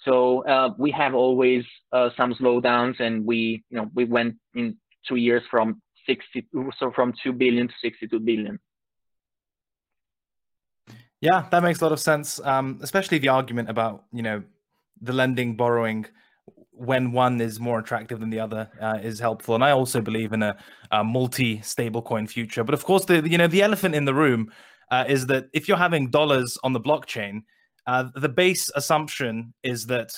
[0.05, 4.79] So uh, we have always uh, some slowdowns, and we you know we went in
[5.09, 6.47] two years from 60
[6.79, 8.59] so from 2 billion to 62 billion.
[11.21, 12.39] Yeah, that makes a lot of sense.
[12.45, 14.43] Um, especially the argument about you know
[15.01, 16.07] the lending borrowing
[16.71, 19.55] when one is more attractive than the other uh, is helpful.
[19.55, 20.57] And I also believe in a,
[20.91, 22.65] a multi stablecoin future.
[22.65, 24.53] But of course, the you know the elephant in the room
[24.91, 27.43] uh, is that if you're having dollars on the blockchain,
[27.87, 30.11] uh, the base assumption is that,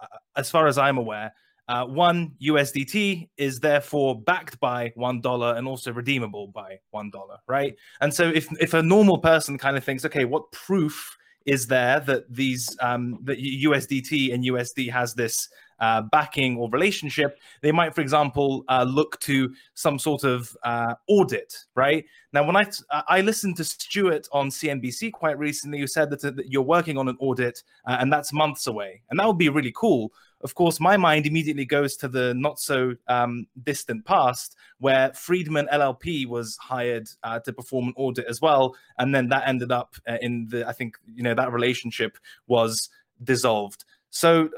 [0.00, 1.32] uh, as far as I'm aware,
[1.68, 7.38] uh, one USDT is therefore backed by one dollar and also redeemable by one dollar,
[7.46, 7.74] right?
[8.00, 12.00] And so if if a normal person kind of thinks, okay, what proof is there
[12.00, 15.48] that these um, that USDT and USD has this
[15.78, 20.94] uh, backing or relationship, they might, for example, uh, look to some sort of uh,
[21.08, 22.04] audit, right?
[22.32, 22.66] Now, when I
[23.08, 27.08] I listened to Stuart on CNBC quite recently, who said that, that you're working on
[27.08, 30.12] an audit uh, and that's months away, and that would be really cool.
[30.46, 35.66] Of course, my mind immediately goes to the not so um, distant past where Friedman
[35.72, 39.96] LLP was hired uh, to perform an audit as well, and then that ended up
[40.08, 42.88] uh, in the I think you know that relationship was
[43.24, 43.84] dissolved.
[44.10, 44.48] So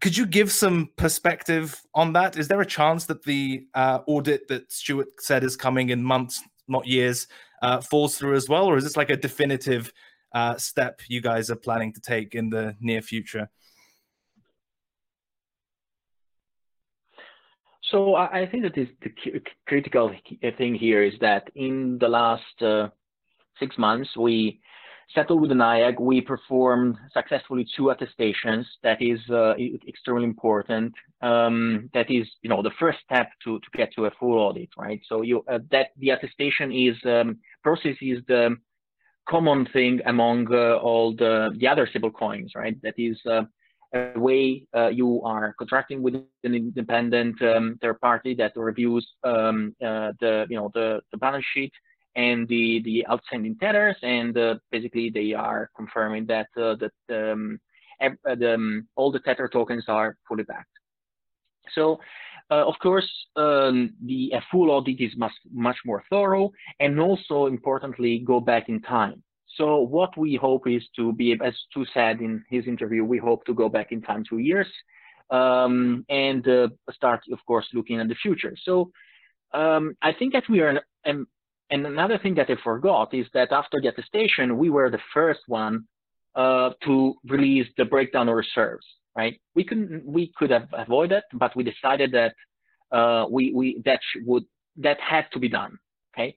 [0.00, 2.36] could you give some perspective on that?
[2.36, 6.42] Is there a chance that the uh, audit that Stuart said is coming in months,
[6.66, 7.28] not years,
[7.62, 9.92] uh, falls through as well, or is this like a definitive
[10.34, 13.48] uh, step you guys are planning to take in the near future?
[17.90, 18.88] So I think that the
[19.66, 20.12] critical
[20.58, 22.88] thing here is that in the last uh,
[23.60, 24.60] six months, we
[25.14, 28.66] settled with the NYAG, we performed successfully two attestations.
[28.82, 29.54] That is uh,
[29.86, 30.94] extremely important.
[31.22, 34.70] Um, that is, you know, the first step to, to get to a full audit,
[34.76, 35.00] right?
[35.08, 38.56] So you uh, that the attestation is um, process is the
[39.28, 42.80] common thing among uh, all the, the other stable coins, right?
[42.82, 43.42] That is uh,
[44.16, 50.12] way uh, you are contracting with an independent um, third party that reviews um, uh,
[50.20, 51.72] the, you know, the, the balance sheet
[52.16, 56.92] and the, the outstanding tethers, and uh, basically they are confirming that uh, that
[57.32, 57.60] um,
[58.00, 60.70] uh, the, um, all the tether tokens are fully backed.
[61.74, 62.00] So,
[62.50, 68.18] uh, of course, um, the full audit is much much more thorough, and also importantly,
[68.18, 69.22] go back in time.
[69.56, 73.44] So, what we hope is to be, as Stu said in his interview, we hope
[73.46, 74.66] to go back in time two years,
[75.30, 78.54] um, and uh, start, of course, looking at the future.
[78.64, 78.90] So,
[79.52, 81.26] um, I think that we are an,
[81.70, 85.40] and another thing that I forgot is that after the attestation, we were the first
[85.46, 85.84] one
[86.34, 88.86] uh, to release the breakdown of reserves.
[89.16, 89.40] Right?
[89.54, 92.34] We couldn't, we could have avoided, but we decided that
[92.92, 94.44] uh, we we that would
[94.76, 95.78] that had to be done.
[96.12, 96.36] Okay,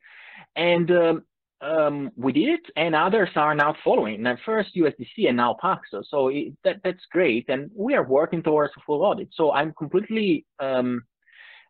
[0.55, 1.23] and um,
[1.61, 4.25] um, we did it, and others are now following.
[4.45, 6.05] First USDC and now Paxos.
[6.09, 9.29] So it, that that's great, and we are working towards a full audit.
[9.33, 11.03] So I'm completely um,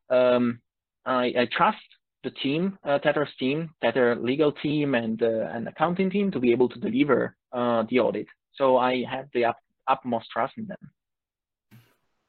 [0.09, 0.59] um,
[1.05, 1.77] I, I, trust
[2.23, 6.51] the team, uh, Tether's team, Tether legal team, and uh, an accounting team to be
[6.51, 8.27] able to deliver uh, the audit.
[8.53, 10.77] So I have the up, utmost trust in them.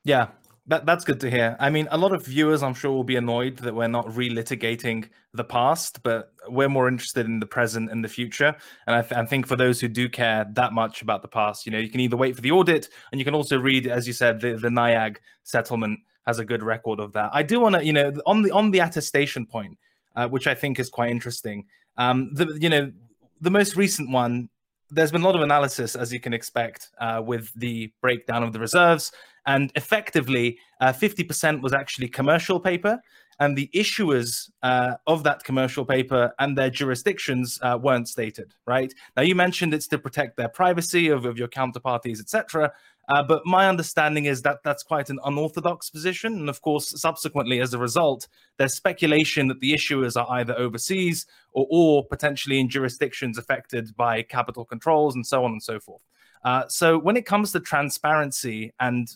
[0.05, 0.29] Yeah,
[0.71, 1.57] that, that's good to hear.
[1.59, 5.09] I mean, a lot of viewers, I'm sure, will be annoyed that we're not relitigating
[5.35, 8.55] the past, but we're more interested in the present and the future.
[8.87, 11.67] And I, th- I, think for those who do care that much about the past,
[11.67, 14.07] you know, you can either wait for the audit, and you can also read, as
[14.07, 17.31] you said, the, the NYAG settlement has a good record of that.
[17.33, 19.77] I do want to, you know, on the on the attestation point,
[20.15, 21.67] uh, which I think is quite interesting.
[21.97, 22.93] Um, the you know,
[23.41, 24.49] the most recent one
[24.91, 28.53] there's been a lot of analysis, as you can expect, uh, with the breakdown of
[28.53, 29.13] the reserves.
[29.47, 33.01] And effectively, uh, 50% was actually commercial paper.
[33.39, 38.93] And the issuers uh, of that commercial paper and their jurisdictions uh, weren't stated, right?
[39.17, 42.73] Now, you mentioned it's to protect their privacy of, of your counterparties, etc.
[43.09, 46.35] Uh, but my understanding is that that's quite an unorthodox position.
[46.35, 48.29] And of course, subsequently, as a result,
[48.59, 54.23] there's speculation that the issuers are either overseas or, or potentially in jurisdictions affected by
[54.23, 56.03] capital controls and so on and so forth.
[56.45, 59.09] Uh, so when it comes to transparency and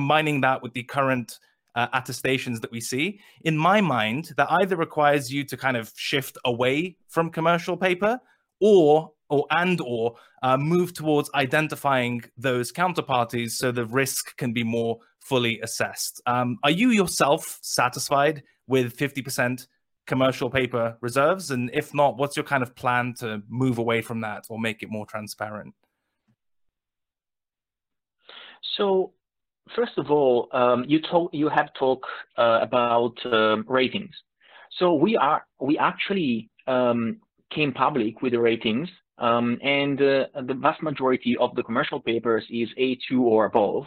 [0.00, 1.38] combining that with the current
[1.74, 3.18] uh, attestations that we see,
[3.50, 8.20] in my mind, that either requires you to kind of shift away from commercial paper
[8.60, 14.62] or or and or uh, move towards identifying those counterparties so the risk can be
[14.62, 16.20] more fully assessed.
[16.26, 19.66] Um, are you yourself satisfied with 50%
[20.06, 21.50] commercial paper reserves?
[21.50, 24.82] And if not, what's your kind of plan to move away from that or make
[24.82, 25.74] it more transparent?
[28.76, 29.14] So,
[29.74, 32.06] first of all, um, you talk, you have talked
[32.36, 34.14] uh, about um, ratings.
[34.78, 37.18] So we are we actually um,
[37.50, 38.88] came public with the ratings
[39.18, 43.84] um, and uh, the vast majority of the commercial papers is A2 or above.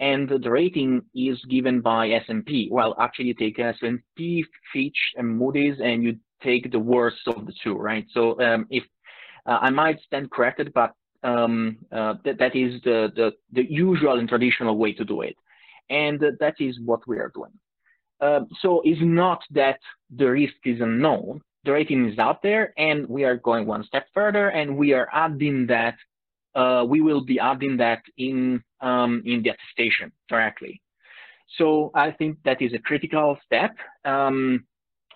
[0.00, 2.68] And the rating is given by S&P.
[2.70, 7.52] Well, actually, you take S&P, Fitch, and Moody's, and you take the worst of the
[7.64, 8.06] two, right?
[8.12, 8.84] So um, if
[9.44, 10.92] uh, I might stand corrected, but
[11.22, 15.36] um, uh, that, that is the, the, the, usual and traditional way to do it.
[15.90, 17.52] And uh, that is what we are doing.
[18.20, 19.78] Um, so it's not that
[20.10, 24.06] the risk is unknown the rating is out there and we are going one step
[24.14, 25.96] further and we are adding that
[26.54, 30.80] uh, we will be adding that in um, in the attestation directly
[31.58, 34.64] so i think that is a critical step um,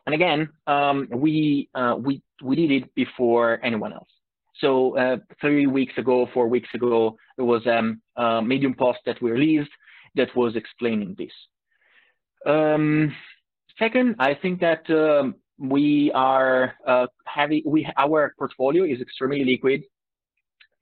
[0.06, 4.10] and again um, we uh, we we did it before anyone else
[4.60, 9.20] so uh, three weeks ago four weeks ago there was um, a medium post that
[9.22, 9.70] we released
[10.14, 11.32] that was explaining this.
[12.44, 13.14] Um,
[13.78, 19.82] second i think that um, we are uh, having we our portfolio is extremely liquid,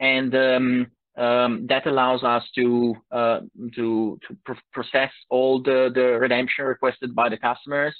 [0.00, 3.40] and um, um, that allows us to uh,
[3.74, 7.94] to to pr process all the the redemption requested by the customers,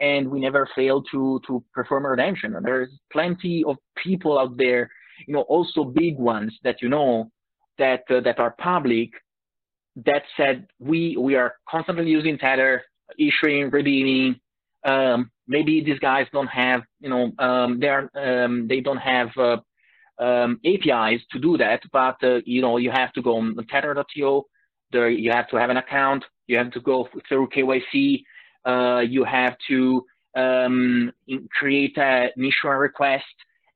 [0.00, 2.56] and we never fail to to perform redemption.
[2.56, 4.90] And there's plenty of people out there,
[5.26, 7.30] you know, also big ones that you know
[7.78, 9.10] that uh, that are public.
[10.06, 12.84] That said, we we are constantly using Tether,
[13.18, 14.38] issuing, redeeming,
[14.84, 19.28] um, maybe these guys don't have, you know, um, they are, um, they don't have
[19.36, 19.56] uh,
[20.22, 24.44] um, APIs to do that, but uh, you know, you have to go on Tether.io.
[24.90, 26.24] There, you have to have an account.
[26.46, 28.22] You have to go through KYC.
[28.64, 30.04] Uh, you have to
[30.36, 31.12] um,
[31.58, 33.24] create a, an issuer request,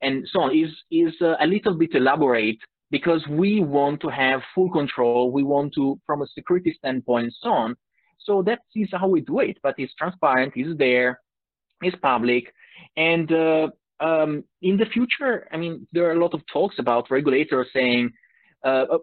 [0.01, 0.57] and so on.
[0.57, 2.59] Is is uh, a little bit elaborate
[2.91, 5.33] because we want to have full control.
[5.33, 7.77] We want to, from a security standpoint, and so on.
[8.19, 11.21] So that is how we do it, but it's transparent, it's there,
[11.81, 12.53] it's public.
[12.97, 13.69] And uh,
[14.01, 18.13] um, in the future, I mean, there are a lot of talks about regulators saying,
[18.65, 18.99] uh, uh,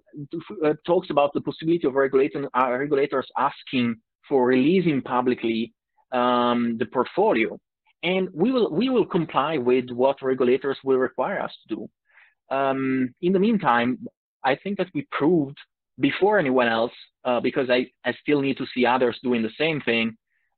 [0.65, 3.97] uh talks about the possibility of regulator, regulators asking
[4.29, 5.73] for releasing publicly
[6.11, 7.59] um, the portfolio.
[8.01, 12.55] And we will, we will comply with what regulators will require us to do.
[12.55, 14.07] Um, in the meantime,
[14.43, 15.57] I think that we proved
[15.99, 16.93] before anyone else,
[17.25, 20.15] uh, because I, I still need to see others doing the same thing,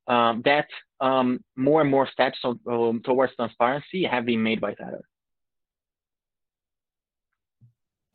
[0.08, 0.68] um, that
[1.00, 5.04] um, more and more steps um, towards transparency have been made by Tether.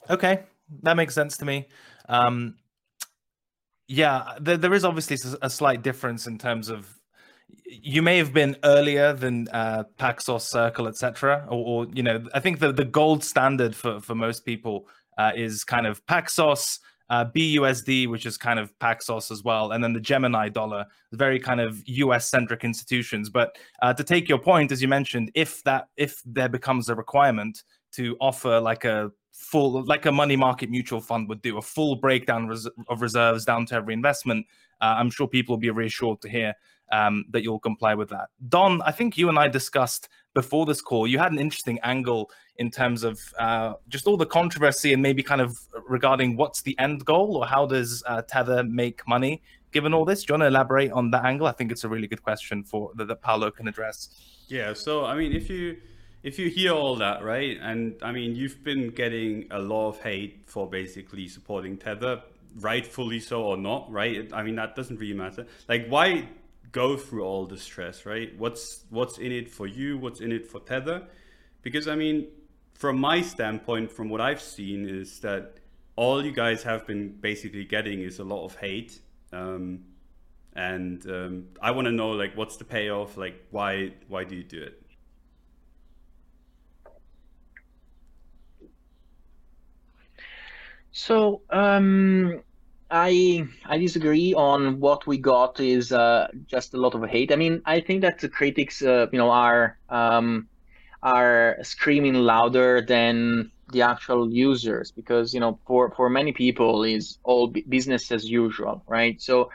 [0.08, 0.44] Okay,
[0.82, 1.66] that makes sense to me.
[2.08, 2.54] Um,
[3.88, 6.98] yeah, there, there is obviously a slight difference in terms of
[7.64, 11.46] you may have been earlier than uh, Paxos, Circle, etc.
[11.48, 15.32] Or, or, you know, I think the, the gold standard for, for most people uh,
[15.34, 16.78] is kind of Paxos,
[17.08, 21.38] uh, BUSD, which is kind of Paxos as well, and then the Gemini dollar, very
[21.38, 23.30] kind of US centric institutions.
[23.30, 26.94] But uh, to take your point, as you mentioned, if that if there becomes a
[26.94, 27.62] requirement
[27.92, 31.96] to offer like a full like a money market mutual fund would do a full
[31.96, 34.46] breakdown res- of reserves down to every investment
[34.80, 36.54] uh, i'm sure people will be reassured to hear
[36.92, 38.28] um, that you'll comply with that.
[38.48, 42.30] Don i think you and i discussed before this call you had an interesting angle
[42.58, 45.58] in terms of uh, just all the controversy and maybe kind of
[45.88, 49.42] regarding what's the end goal or how does uh, tether make money.
[49.72, 51.46] Given all this do you want to elaborate on that angle?
[51.46, 54.08] I think it's a really good question for that, that paolo can address.
[54.48, 55.76] Yeah so i mean if you
[56.26, 60.00] if you hear all that, right, and I mean, you've been getting a lot of
[60.00, 62.20] hate for basically supporting Tether,
[62.56, 64.28] rightfully so or not, right?
[64.32, 65.46] I mean, that doesn't really matter.
[65.68, 66.28] Like, why
[66.72, 68.36] go through all the stress, right?
[68.36, 69.98] What's what's in it for you?
[69.98, 71.04] What's in it for Tether?
[71.62, 72.26] Because I mean,
[72.74, 75.60] from my standpoint, from what I've seen, is that
[75.94, 78.98] all you guys have been basically getting is a lot of hate.
[79.32, 79.84] Um,
[80.56, 83.16] and um, I want to know, like, what's the payoff?
[83.16, 84.82] Like, why why do you do it?
[90.96, 92.42] So um,
[92.90, 97.32] I I disagree on what we got is uh, just a lot of hate.
[97.32, 100.48] I mean, I think that the critics, uh, you know, are um,
[101.02, 107.18] are screaming louder than the actual users because you know for for many people is
[107.24, 109.20] all business as usual, right?
[109.20, 109.50] So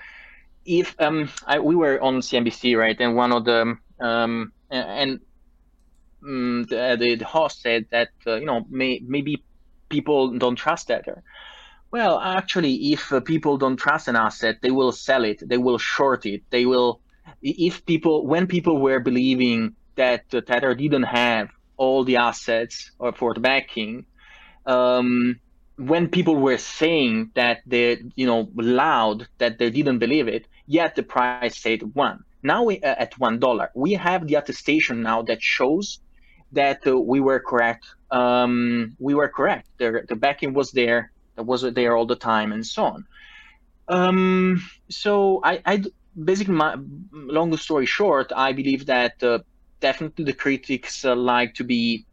[0.66, 5.20] if um I, we were on CNBC right and one of the um and
[6.24, 9.44] um, the, the host said that uh, you know may, maybe
[9.92, 11.22] people don't trust Tether.
[11.92, 15.78] Well, actually, if uh, people don't trust an asset, they will sell it, they will
[15.78, 17.02] short it, they will.
[17.44, 23.12] If people, when people were believing that uh, Tether didn't have all the assets or
[23.12, 24.06] for the backing,
[24.66, 25.40] um,
[25.76, 30.96] when people were saying that they, you know, loud that they didn't believe it, yet
[30.96, 32.24] the price stayed one.
[32.44, 36.00] Now we, uh, at one dollar, we have the attestation now that shows
[36.54, 37.86] that uh, we were correct.
[38.12, 39.70] Um, we were correct.
[39.78, 41.12] The, the backing was there.
[41.38, 43.06] It was there all the time, and so on.
[43.88, 45.84] Um, so I, I
[46.24, 46.78] basically, my
[47.12, 49.40] long story short, I believe that uh,
[49.80, 52.06] definitely the critics uh, like to be.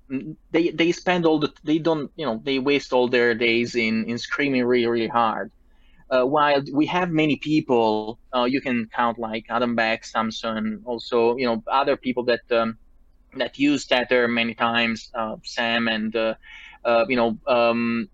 [0.52, 4.04] They they spend all the they don't you know they waste all their days in
[4.08, 5.50] in screaming really really hard.
[6.10, 11.36] Uh, while we have many people, uh, you can count like Adam Back, Samson, also
[11.36, 12.78] you know other people that um,
[13.36, 16.34] that use Tether many times, uh, Sam and uh,
[16.84, 18.08] uh, you know um,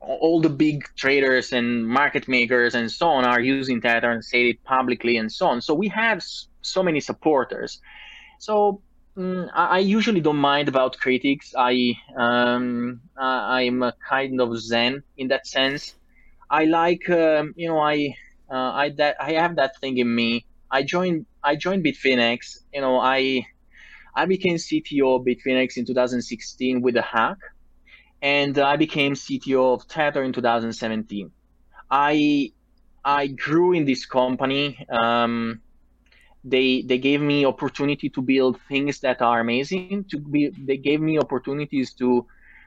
[0.00, 4.50] all the big traders and market makers and so on are using Tether and say
[4.50, 5.60] it publicly and so on.
[5.60, 6.22] So we have
[6.62, 7.80] so many supporters.
[8.38, 8.80] So
[9.16, 11.54] um, I, I, usually don't mind about critics.
[11.56, 15.94] I um, I'm a kind of zen in that sense.
[16.48, 18.14] I like um, you know I
[18.50, 20.46] uh, I that I have that thing in me.
[20.70, 22.60] I joined I joined Bitfinex.
[22.72, 23.46] You know I
[24.20, 27.38] I became CTO of Bitfinex in 2016 with a hack,
[28.20, 31.30] and I became CTO of Tether in 2017.
[31.90, 32.52] I
[33.02, 34.66] I grew in this company.
[35.02, 35.62] Um,
[36.44, 40.04] they they gave me opportunity to build things that are amazing.
[40.10, 42.26] To be they gave me opportunities to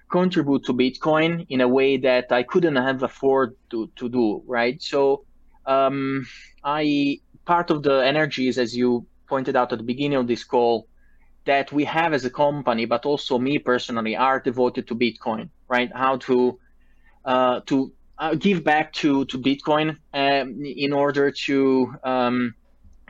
[0.10, 4.42] contribute to Bitcoin in a way that I couldn't have afford to to do.
[4.48, 4.82] Right.
[4.82, 5.26] So
[5.68, 6.26] um,
[6.64, 10.88] I part of the energies, as you pointed out at the beginning of this call,
[11.46, 15.92] that we have as a company, but also me personally, are devoted to Bitcoin, right?
[15.94, 16.60] How to
[17.26, 22.56] uh, to uh, give back to to Bitcoin um, in order to um,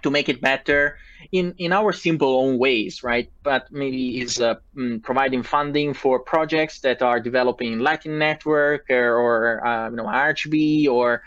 [0.02, 0.98] to make it better
[1.32, 3.30] in in our simple own ways, right?
[3.44, 9.18] But maybe is uh, mm, providing funding for projects that are developing Lightning Network or,
[9.18, 11.24] or uh, you know RGB or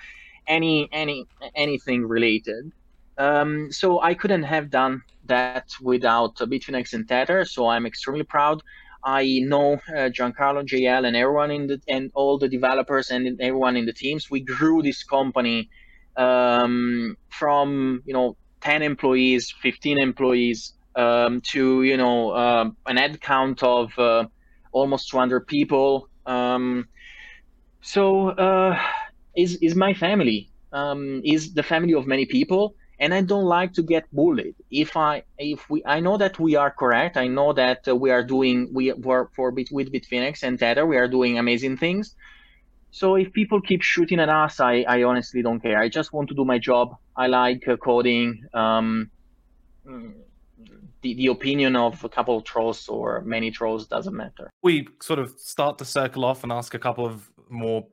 [0.47, 2.73] any any anything related.
[3.19, 7.45] Um, so I couldn't have done that without Bitfinex and Tether.
[7.45, 8.63] So I'm extremely proud.
[9.05, 13.77] I know uh, Giancarlo, JL, and everyone in the and all the developers and everyone
[13.77, 14.31] in the teams.
[14.31, 15.71] We grew this company
[16.17, 23.21] um, from you know 10 employees, 15 employees um, to you know uh, an ad
[23.21, 24.25] count of uh,
[24.73, 26.09] almost 200 people.
[26.27, 26.89] Um,
[27.83, 28.77] so uh,
[29.37, 30.51] is is my family.
[30.73, 34.55] Um, is the family of many people and I don't like to get bullied.
[34.71, 37.17] If I if we I know that we are correct.
[37.17, 40.87] I know that uh, we are doing we work for bit with Bitfinex and Tether.
[40.87, 42.15] We are doing amazing things.
[42.91, 45.79] So if people keep shooting at us, I, I honestly don't care.
[45.79, 46.97] I just want to do my job.
[47.15, 48.47] I like uh, coding.
[48.55, 49.11] Um,
[51.03, 54.51] the, the opinion of a couple of trolls or many trolls doesn't matter.
[54.63, 57.87] We sort of start to circle off and ask a couple of more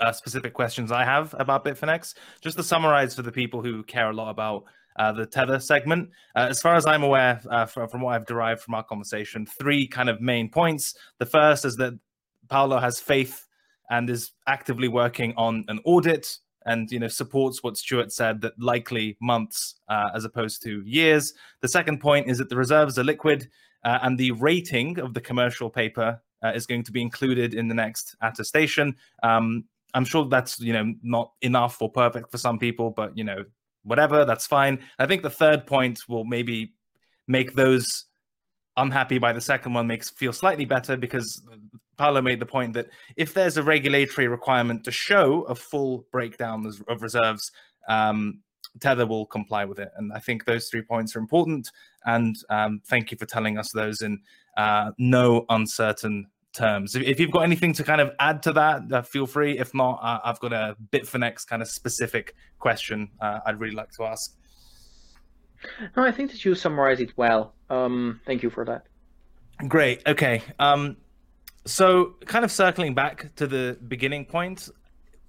[0.00, 2.14] uh, specific questions I have about Bitfinex.
[2.40, 4.64] Just to summarize for the people who care a lot about
[4.96, 6.10] uh, the tether segment.
[6.36, 9.46] Uh, as far as I'm aware, uh, from, from, what I've derived from our conversation,
[9.46, 10.94] three kind of main points.
[11.18, 11.98] The first is that
[12.48, 13.46] Paolo has faith
[13.90, 18.52] and is actively working on an audit and you know supports what Stuart said that
[18.58, 21.34] likely months uh, as opposed to years.
[21.60, 23.48] The second point is that the reserves are liquid
[23.84, 27.68] uh, and the rating of the commercial paper uh, is going to be included in
[27.68, 28.96] the next attestation.
[29.22, 29.64] Um,
[29.94, 33.44] I'm sure that's you know not enough or perfect for some people, but you know
[33.84, 34.80] whatever that's fine.
[34.98, 36.74] I think the third point will maybe
[37.26, 38.06] make those
[38.76, 41.42] unhappy by the second one makes feel slightly better because
[41.98, 46.66] Paolo made the point that if there's a regulatory requirement to show a full breakdown
[46.88, 47.52] of reserves,
[47.88, 48.40] um,
[48.80, 49.90] Tether will comply with it.
[49.96, 51.70] And I think those three points are important.
[52.06, 54.20] And um, thank you for telling us those in
[54.56, 56.94] uh, no uncertain terms.
[56.94, 59.58] If, if, you've got anything to kind of add to that, uh, feel free.
[59.58, 63.90] If not, uh, I've got a Bitfinex kind of specific question uh, I'd really like
[63.92, 64.36] to ask.
[65.96, 67.54] No, I think that you summarize it well.
[67.70, 68.86] Um, thank you for that.
[69.68, 70.02] Great.
[70.06, 70.42] Okay.
[70.58, 70.96] Um,
[71.64, 74.68] so, kind of circling back to the beginning point,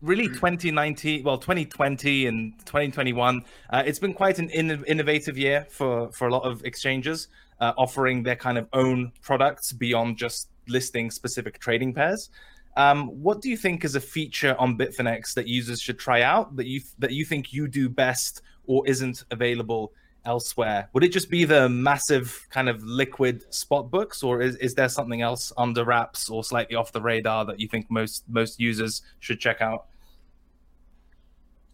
[0.01, 6.11] really 2019, well, 2020 and 2021, uh, it's been quite an in- innovative year for
[6.11, 7.27] for a lot of exchanges,
[7.59, 12.29] uh, offering their kind of own products beyond just listing specific trading pairs.
[12.75, 16.55] Um, what do you think is a feature on Bitfinex that users should try out
[16.55, 19.93] that you that you think you do best or isn't available
[20.25, 20.89] elsewhere?
[20.93, 24.89] Would it just be the massive kind of liquid spot books, or is, is there
[24.89, 29.01] something else under wraps or slightly off the radar that you think most most users
[29.19, 29.85] should check out?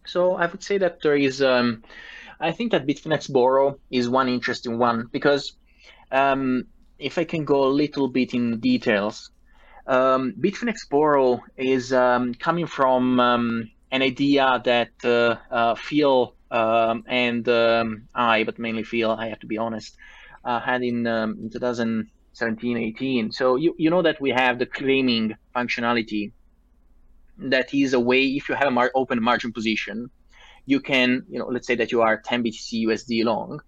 [0.06, 1.42] So I would say that there is.
[1.42, 1.82] Um,
[2.40, 5.52] I think that Bitfinex Borrow is one interesting one because
[6.10, 6.66] um,
[7.00, 9.30] if I can go a little bit in details,
[9.86, 17.04] um, Bitfinex Borrow is um, coming from um, an idea that uh, uh, Phil um,
[17.06, 19.96] and um, I, but mainly Phil, I have to be honest,
[20.44, 23.32] uh, had in, um, in 2017 18.
[23.32, 26.32] So you, you know that we have the claiming functionality
[27.38, 30.10] that is a way if you have an mar- open margin position,
[30.66, 33.60] you can, you know, let's say that you are 10 BTC USD long,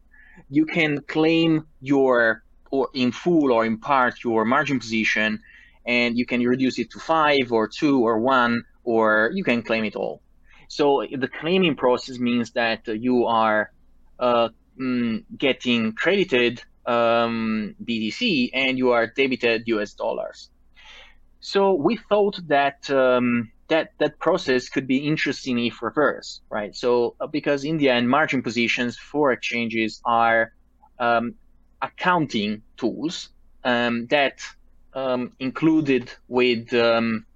[0.51, 2.43] you can claim your
[2.73, 5.41] or in full or in part your margin position
[5.87, 9.85] and you can reduce it to five or two or one or you can claim
[9.85, 10.21] it all
[10.73, 13.71] so the claiming process means that you are
[14.19, 14.49] uh,
[14.81, 20.49] mm, getting credited um, BTC and you are debited US dollars.
[21.41, 26.75] So we thought that um, that that process could be interesting if reversed, right?
[26.75, 30.53] So uh, because in the end, margin positions for exchanges are
[30.99, 31.35] um,
[31.83, 33.29] accounting tools
[33.65, 34.41] um, that
[34.95, 37.27] um, included with um,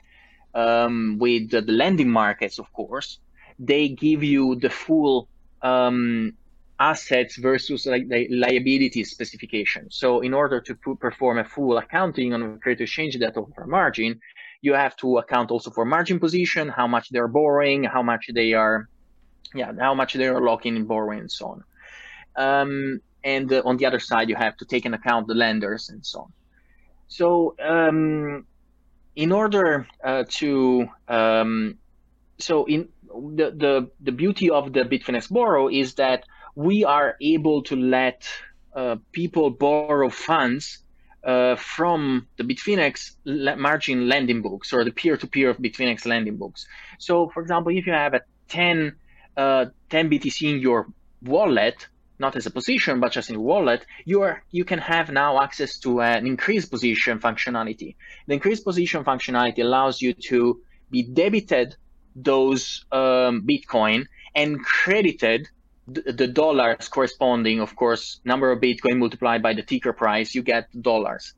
[0.54, 3.18] um, with the lending markets, of course,
[3.58, 5.28] they give you the full
[5.62, 6.32] um,
[6.78, 9.90] assets versus like the liability specification.
[9.90, 14.20] So in order to perform a full accounting on a credit exchange that offer margin,
[14.62, 18.52] you have to account also for margin position, how much they're borrowing, how much they
[18.52, 18.88] are,
[19.54, 21.64] yeah, how much they are locking in borrowing and so on.
[22.36, 25.90] Um, and uh, on the other side, you have to take into account the lenders
[25.90, 26.32] and so on.
[27.08, 28.46] So um,
[29.16, 31.78] in order uh, to um,
[32.38, 32.88] so in
[33.38, 36.24] the, the the beauty of the Bitfinex borrow is that
[36.54, 38.28] we are able to let
[38.74, 40.78] uh, people borrow funds
[41.24, 43.16] uh, from the Bitfinex
[43.58, 46.66] margin lending books or the peer-to-peer of Bitfinex lending books.
[46.98, 48.94] So, for example, if you have a 10,
[49.36, 50.86] uh, 10 BTC in your
[51.22, 51.88] wallet,
[52.18, 55.78] not as a position, but just in wallet, you are you can have now access
[55.80, 57.96] to an increased position functionality.
[58.26, 60.60] The increased position functionality allows you to
[60.90, 61.76] be debited
[62.14, 65.48] those um, Bitcoin and credited
[65.88, 70.42] the, the dollars corresponding, of course, number of Bitcoin multiplied by the ticker price, you
[70.42, 71.34] get dollars.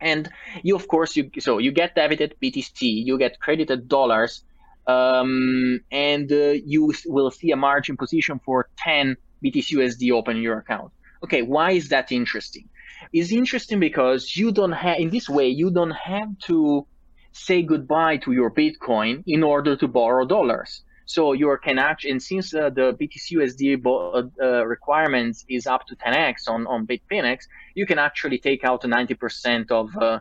[0.00, 0.28] And
[0.62, 4.44] you, of course, you so you get debited BTC, you get credited dollars,
[4.86, 10.92] um, and uh, you will see a margin position for 10 BTC open your account.
[11.22, 12.68] Okay, why is that interesting?
[13.12, 16.86] It's interesting because you don't have, in this way, you don't have to
[17.32, 20.82] say goodbye to your Bitcoin in order to borrow dollars.
[21.06, 25.96] So you can actually, and since uh, the BTCUSD bo- uh, requirements is up to
[25.96, 27.40] 10x on, on Bitfinex,
[27.74, 30.20] you can actually take out 90% of uh,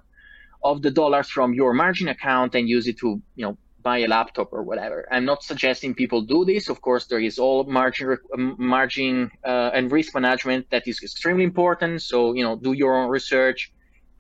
[0.64, 4.08] of the dollars from your margin account and use it to you know buy a
[4.08, 5.08] laptop or whatever.
[5.12, 6.70] I'm not suggesting people do this.
[6.70, 8.18] Of course, there is all margin
[8.58, 12.02] margin uh, and risk management that is extremely important.
[12.02, 13.72] So you know, do your own research,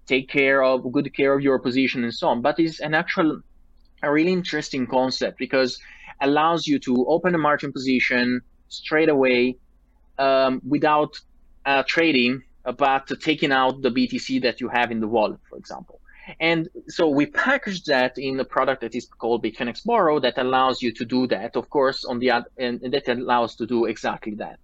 [0.05, 2.41] take care of good care of your position and so on.
[2.41, 3.41] But it's an actual
[4.03, 5.79] a really interesting concept because
[6.21, 9.57] allows you to open a margin position straight away
[10.19, 11.19] um, without
[11.65, 12.43] uh, trading,
[12.77, 15.99] but taking out the BTC that you have in the wallet, for example.
[16.39, 20.81] And so we packaged that in a product that is called Bitfinex Borrow that allows
[20.81, 21.55] you to do that.
[21.55, 24.59] Of course, on the other, and, and that allows to do exactly that.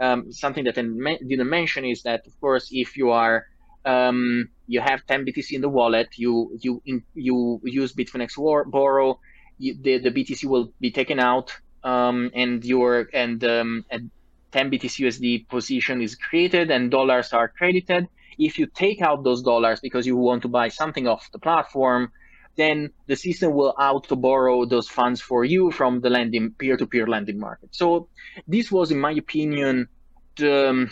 [0.00, 3.46] Um, something that I didn't mention is that, of course, if you are
[3.84, 6.82] um, you have 10 BTC in the wallet, you you
[7.14, 8.36] you use Bitfinex
[8.70, 9.18] Borrow,
[9.58, 14.10] you, the the BTC will be taken out, um, and your and um, and
[14.52, 18.08] 10 BTC USD position is created and dollars are credited.
[18.38, 22.12] If you take out those dollars because you want to buy something off the platform,
[22.56, 27.06] then the system will out to borrow those funds for you from the lending peer-to-peer
[27.06, 27.74] lending market.
[27.74, 28.08] So
[28.46, 29.88] this was, in my opinion,
[30.36, 30.90] the um,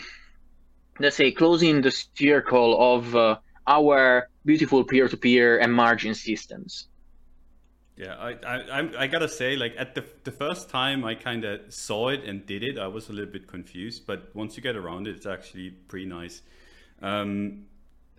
[0.99, 3.37] let's say closing the circle of uh,
[3.67, 6.87] our beautiful peer-to-peer and margin systems.
[7.97, 11.73] Yeah, I, I, I gotta say, like at the the first time I kind of
[11.73, 14.05] saw it and did it, I was a little bit confused.
[14.05, 16.43] But once you get around it, it's actually pretty nice.
[17.01, 17.65] Um,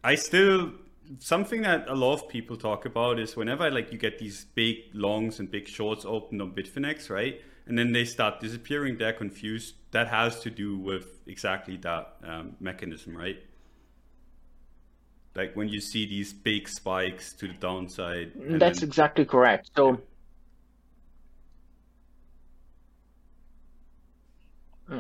[0.05, 0.73] I still
[1.19, 4.77] something that a lot of people talk about is whenever like you get these big
[4.93, 7.41] longs and big shorts open on Bitfinex, right?
[7.67, 9.75] And then they start disappearing, they're confused.
[9.91, 13.43] That has to do with exactly that um, mechanism, right?
[15.39, 18.89] like when you see these big spikes to the downside that's then...
[18.89, 19.99] exactly correct so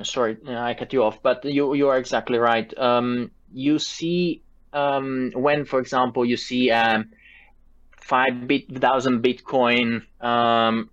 [0.03, 4.43] sorry i cut you off but you you are exactly right um, you see
[4.73, 7.11] um, when for example you see um,
[7.93, 10.91] five bit thousand bitcoin um,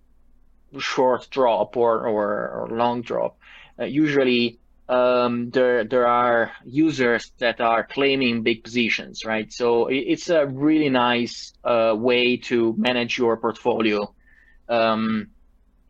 [0.77, 3.37] short drop or, or, or long drop
[3.79, 9.51] uh, usually um, there there are users that are claiming big positions, right?
[9.51, 14.13] So it's a really nice uh, way to manage your portfolio,
[14.69, 15.29] um,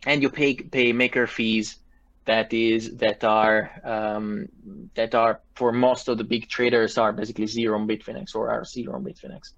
[0.05, 1.77] and you pay pay maker fees
[2.25, 4.49] that is that are um,
[4.95, 8.65] that are for most of the big traders are basically zero on Bitfinex or are
[8.65, 9.53] zero on Bitfinex.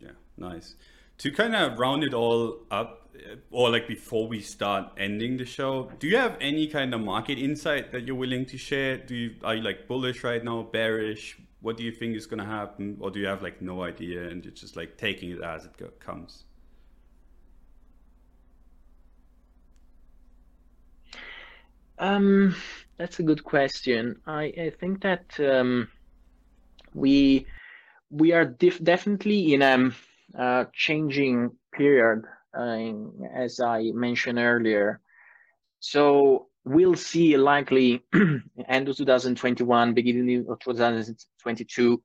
[0.00, 0.74] Yeah, nice.
[1.18, 3.10] To kind of round it all up,
[3.50, 7.38] or like before we start ending the show, do you have any kind of market
[7.38, 8.96] insight that you're willing to share?
[8.96, 11.38] Do you are you like bullish right now, bearish?
[11.60, 14.28] What do you think is going to happen, or do you have like no idea
[14.28, 16.44] and you're just like taking it as it comes?
[21.98, 22.54] Um,
[22.96, 24.20] that's a good question.
[24.26, 25.88] I I think that um,
[26.94, 27.46] we
[28.10, 29.90] we are def- definitely in a
[30.38, 32.24] uh, changing period
[32.56, 32.78] uh,
[33.34, 35.00] as I mentioned earlier.
[35.80, 38.02] So we'll see likely
[38.68, 42.02] end of 2021, beginning of 2022,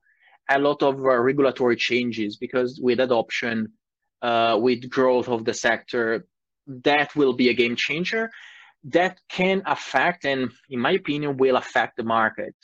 [0.50, 3.72] a lot of uh, regulatory changes because with adoption,
[4.22, 6.26] uh, with growth of the sector,
[6.66, 8.30] that will be a game changer.
[8.84, 12.54] That can affect, and in my opinion, will affect the market,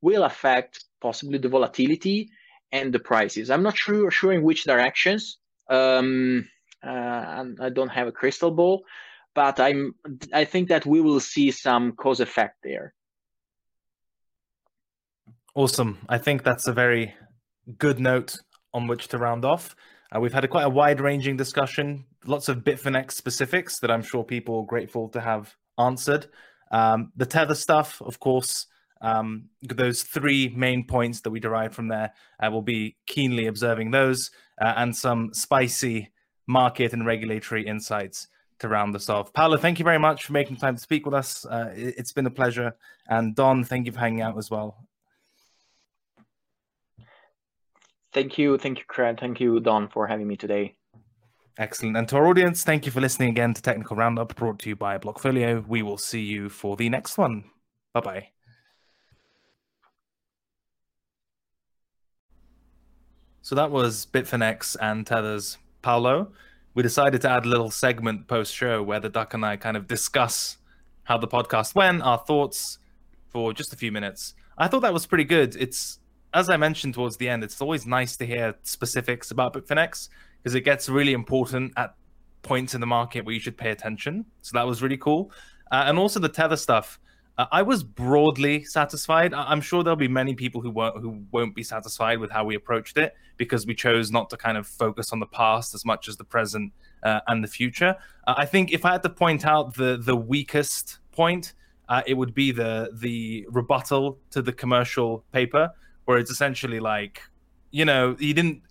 [0.00, 2.30] will affect possibly the volatility
[2.72, 3.50] and the prices.
[3.50, 5.38] I'm not sure, sure in which directions.
[5.70, 6.48] Um,
[6.84, 8.84] uh, I don't have a crystal ball,
[9.34, 9.94] but I'm
[10.32, 12.94] I think that we will see some cause effect there.
[15.54, 15.98] Awesome.
[16.08, 17.14] I think that's a very
[17.78, 18.36] good note
[18.72, 19.74] on which to round off.
[20.14, 24.24] Uh, we've had a quite a wide-ranging discussion, lots of Bitfinex specifics that I'm sure
[24.24, 26.26] people are grateful to have answered.
[26.70, 28.66] Um, the tether stuff, of course,
[29.00, 32.12] um, those three main points that we derived from there,
[32.42, 36.10] uh, will be keenly observing those uh, and some spicy
[36.46, 39.32] market and regulatory insights to round this off.
[39.32, 41.44] Paolo, thank you very much for making time to speak with us.
[41.44, 42.74] Uh, it's been a pleasure.
[43.08, 44.88] And Don, thank you for hanging out as well.
[48.12, 48.58] Thank you.
[48.58, 49.20] Thank you, Craig.
[49.20, 50.77] Thank you, Don, for having me today.
[51.58, 51.96] Excellent.
[51.96, 54.76] And to our audience, thank you for listening again to Technical Roundup brought to you
[54.76, 55.66] by Blockfolio.
[55.66, 57.50] We will see you for the next one.
[57.92, 58.28] Bye bye.
[63.42, 66.30] So that was Bitfinex and Tether's Paolo,
[66.74, 69.76] we decided to add a little segment post show where the Duck and I kind
[69.76, 70.58] of discuss
[71.04, 72.78] how the podcast went, our thoughts
[73.30, 74.34] for just a few minutes.
[74.56, 75.56] I thought that was pretty good.
[75.56, 75.98] It's
[76.34, 80.08] as I mentioned towards the end, it's always nice to hear specifics about Bitfinex
[80.42, 81.94] because it gets really important at
[82.42, 84.24] points in the market where you should pay attention.
[84.42, 85.30] So that was really cool.
[85.70, 86.98] Uh, and also the tether stuff.
[87.36, 89.32] Uh, I was broadly satisfied.
[89.32, 92.44] I- am sure there'll be many people who won't who won't be satisfied with how
[92.44, 95.84] we approached it because we chose not to kind of focus on the past as
[95.84, 96.72] much as the present
[97.04, 97.94] uh, and the future.
[98.26, 101.54] Uh, I think if I had to point out the the weakest point,
[101.88, 105.70] uh, it would be the the rebuttal to the commercial paper,
[106.06, 107.22] where it's essentially like,
[107.70, 108.62] you know, you didn't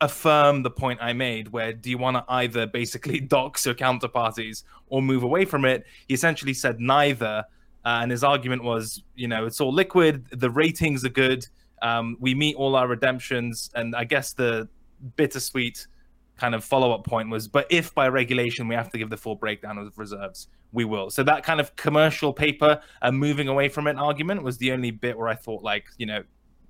[0.00, 4.64] affirm the point I made, where do you want to either basically dox your counterparties
[4.88, 5.86] or move away from it?
[6.06, 7.44] He essentially said neither.
[7.84, 11.46] Uh, and his argument was, you know, it's all liquid, the ratings are good,
[11.80, 13.70] um, we meet all our redemptions.
[13.74, 14.68] And I guess the
[15.16, 15.86] bittersweet
[16.36, 19.16] kind of follow up point was, but if by regulation we have to give the
[19.16, 21.10] full breakdown of reserves, we will.
[21.10, 24.90] So that kind of commercial paper and moving away from it argument was the only
[24.90, 26.22] bit where I thought, like, you know,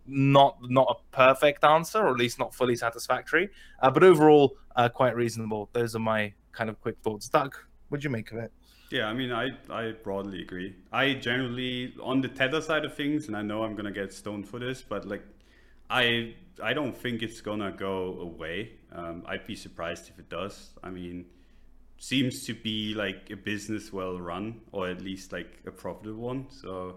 [0.08, 3.50] not not a perfect answer, or at least not fully satisfactory,
[3.80, 5.68] uh, but overall uh, quite reasonable.
[5.72, 7.28] Those are my kind of quick thoughts.
[7.28, 7.56] Doug,
[7.88, 8.52] what'd you make of it?
[8.90, 10.74] Yeah, I mean, I, I broadly agree.
[10.92, 14.48] I generally on the tether side of things, and I know I'm gonna get stoned
[14.48, 15.22] for this, but like,
[15.90, 18.72] I I don't think it's gonna go away.
[18.90, 20.70] Um, I'd be surprised if it does.
[20.82, 21.26] I mean,
[21.98, 26.46] seems to be like a business well run, or at least like a profitable one.
[26.48, 26.96] So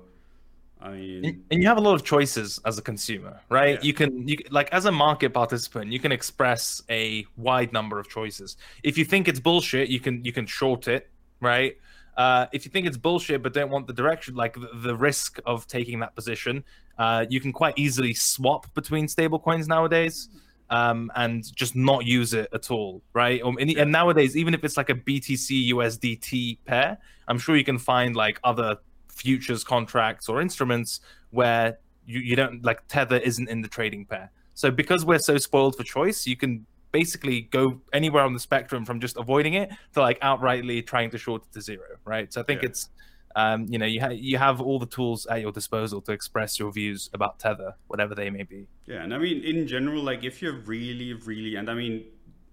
[0.82, 3.76] I mean, and you have a lot of choices as a consumer, right?
[3.76, 3.88] Yeah.
[3.88, 8.10] You can, you like as a market participant, you can express a wide number of
[8.10, 8.58] choices.
[8.84, 11.10] If you think it's bullshit, you can you can short it,
[11.40, 11.78] right?
[12.18, 15.40] Uh, if you think it's bullshit but don't want the direction, like the, the risk
[15.46, 16.64] of taking that position,
[16.98, 20.30] uh, you can quite easily swap between stablecoins nowadays.
[20.70, 23.42] Um, and just not use it at all, right?
[23.42, 27.66] Um, and, and nowadays, even if it's like a BTC USDT pair, I'm sure you
[27.66, 28.78] can find like other
[29.26, 31.00] futures contracts or instruments
[31.30, 34.32] where you, you don't like tether isn't in the trading pair.
[34.56, 38.84] So because we're so spoiled for choice you can basically go anywhere on the spectrum
[38.86, 42.34] from just avoiding it to like outrightly trying to short it to zero right?
[42.34, 42.70] So i think Yeah.
[42.70, 42.90] it's
[43.34, 46.60] um, you know you, ha- you have all the tools at your disposal to express
[46.60, 48.68] your views about tether whatever they may be.
[48.86, 52.04] Yeah, and I mean, in general, like if you're really, really, and I mean,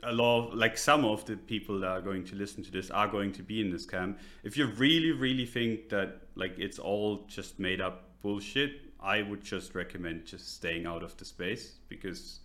[0.02, 2.90] a lot, of, like some of the people that are going to listen to this
[2.90, 4.18] are going to be in this camp.
[4.44, 9.42] If you really, really think that like it's all just made up bullshit, I would
[9.42, 12.40] just recommend just staying out of the space because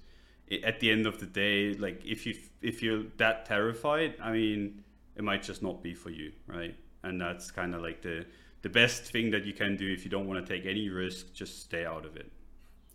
[0.63, 4.83] at the end of the day, like if you if you're that terrified, I mean,
[5.15, 6.75] it might just not be for you, right?
[7.03, 8.25] And that's kind of like the
[8.61, 11.33] the best thing that you can do if you don't want to take any risk.
[11.33, 12.31] Just stay out of it.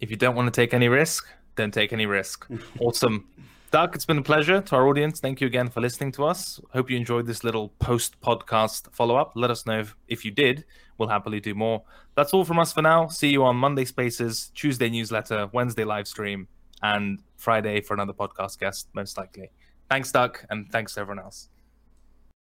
[0.01, 2.47] if you don't want to take any risk don't take any risk
[2.81, 3.27] awesome
[3.71, 5.21] Doug, it's been a pleasure to our audience.
[5.21, 6.59] Thank you again for listening to us.
[6.73, 9.33] Hope you enjoyed this little post podcast follow up.
[9.35, 10.65] Let us know if, if you did.
[10.97, 11.83] We'll happily do more.
[12.15, 13.09] That's all from us for now.
[13.09, 16.49] See you on Monday Spaces, Tuesday newsletter, Wednesday live stream,
[16.83, 19.51] and Friday for another podcast guest, most likely.
[19.91, 21.51] Thanks, Doug, and thanks to everyone else.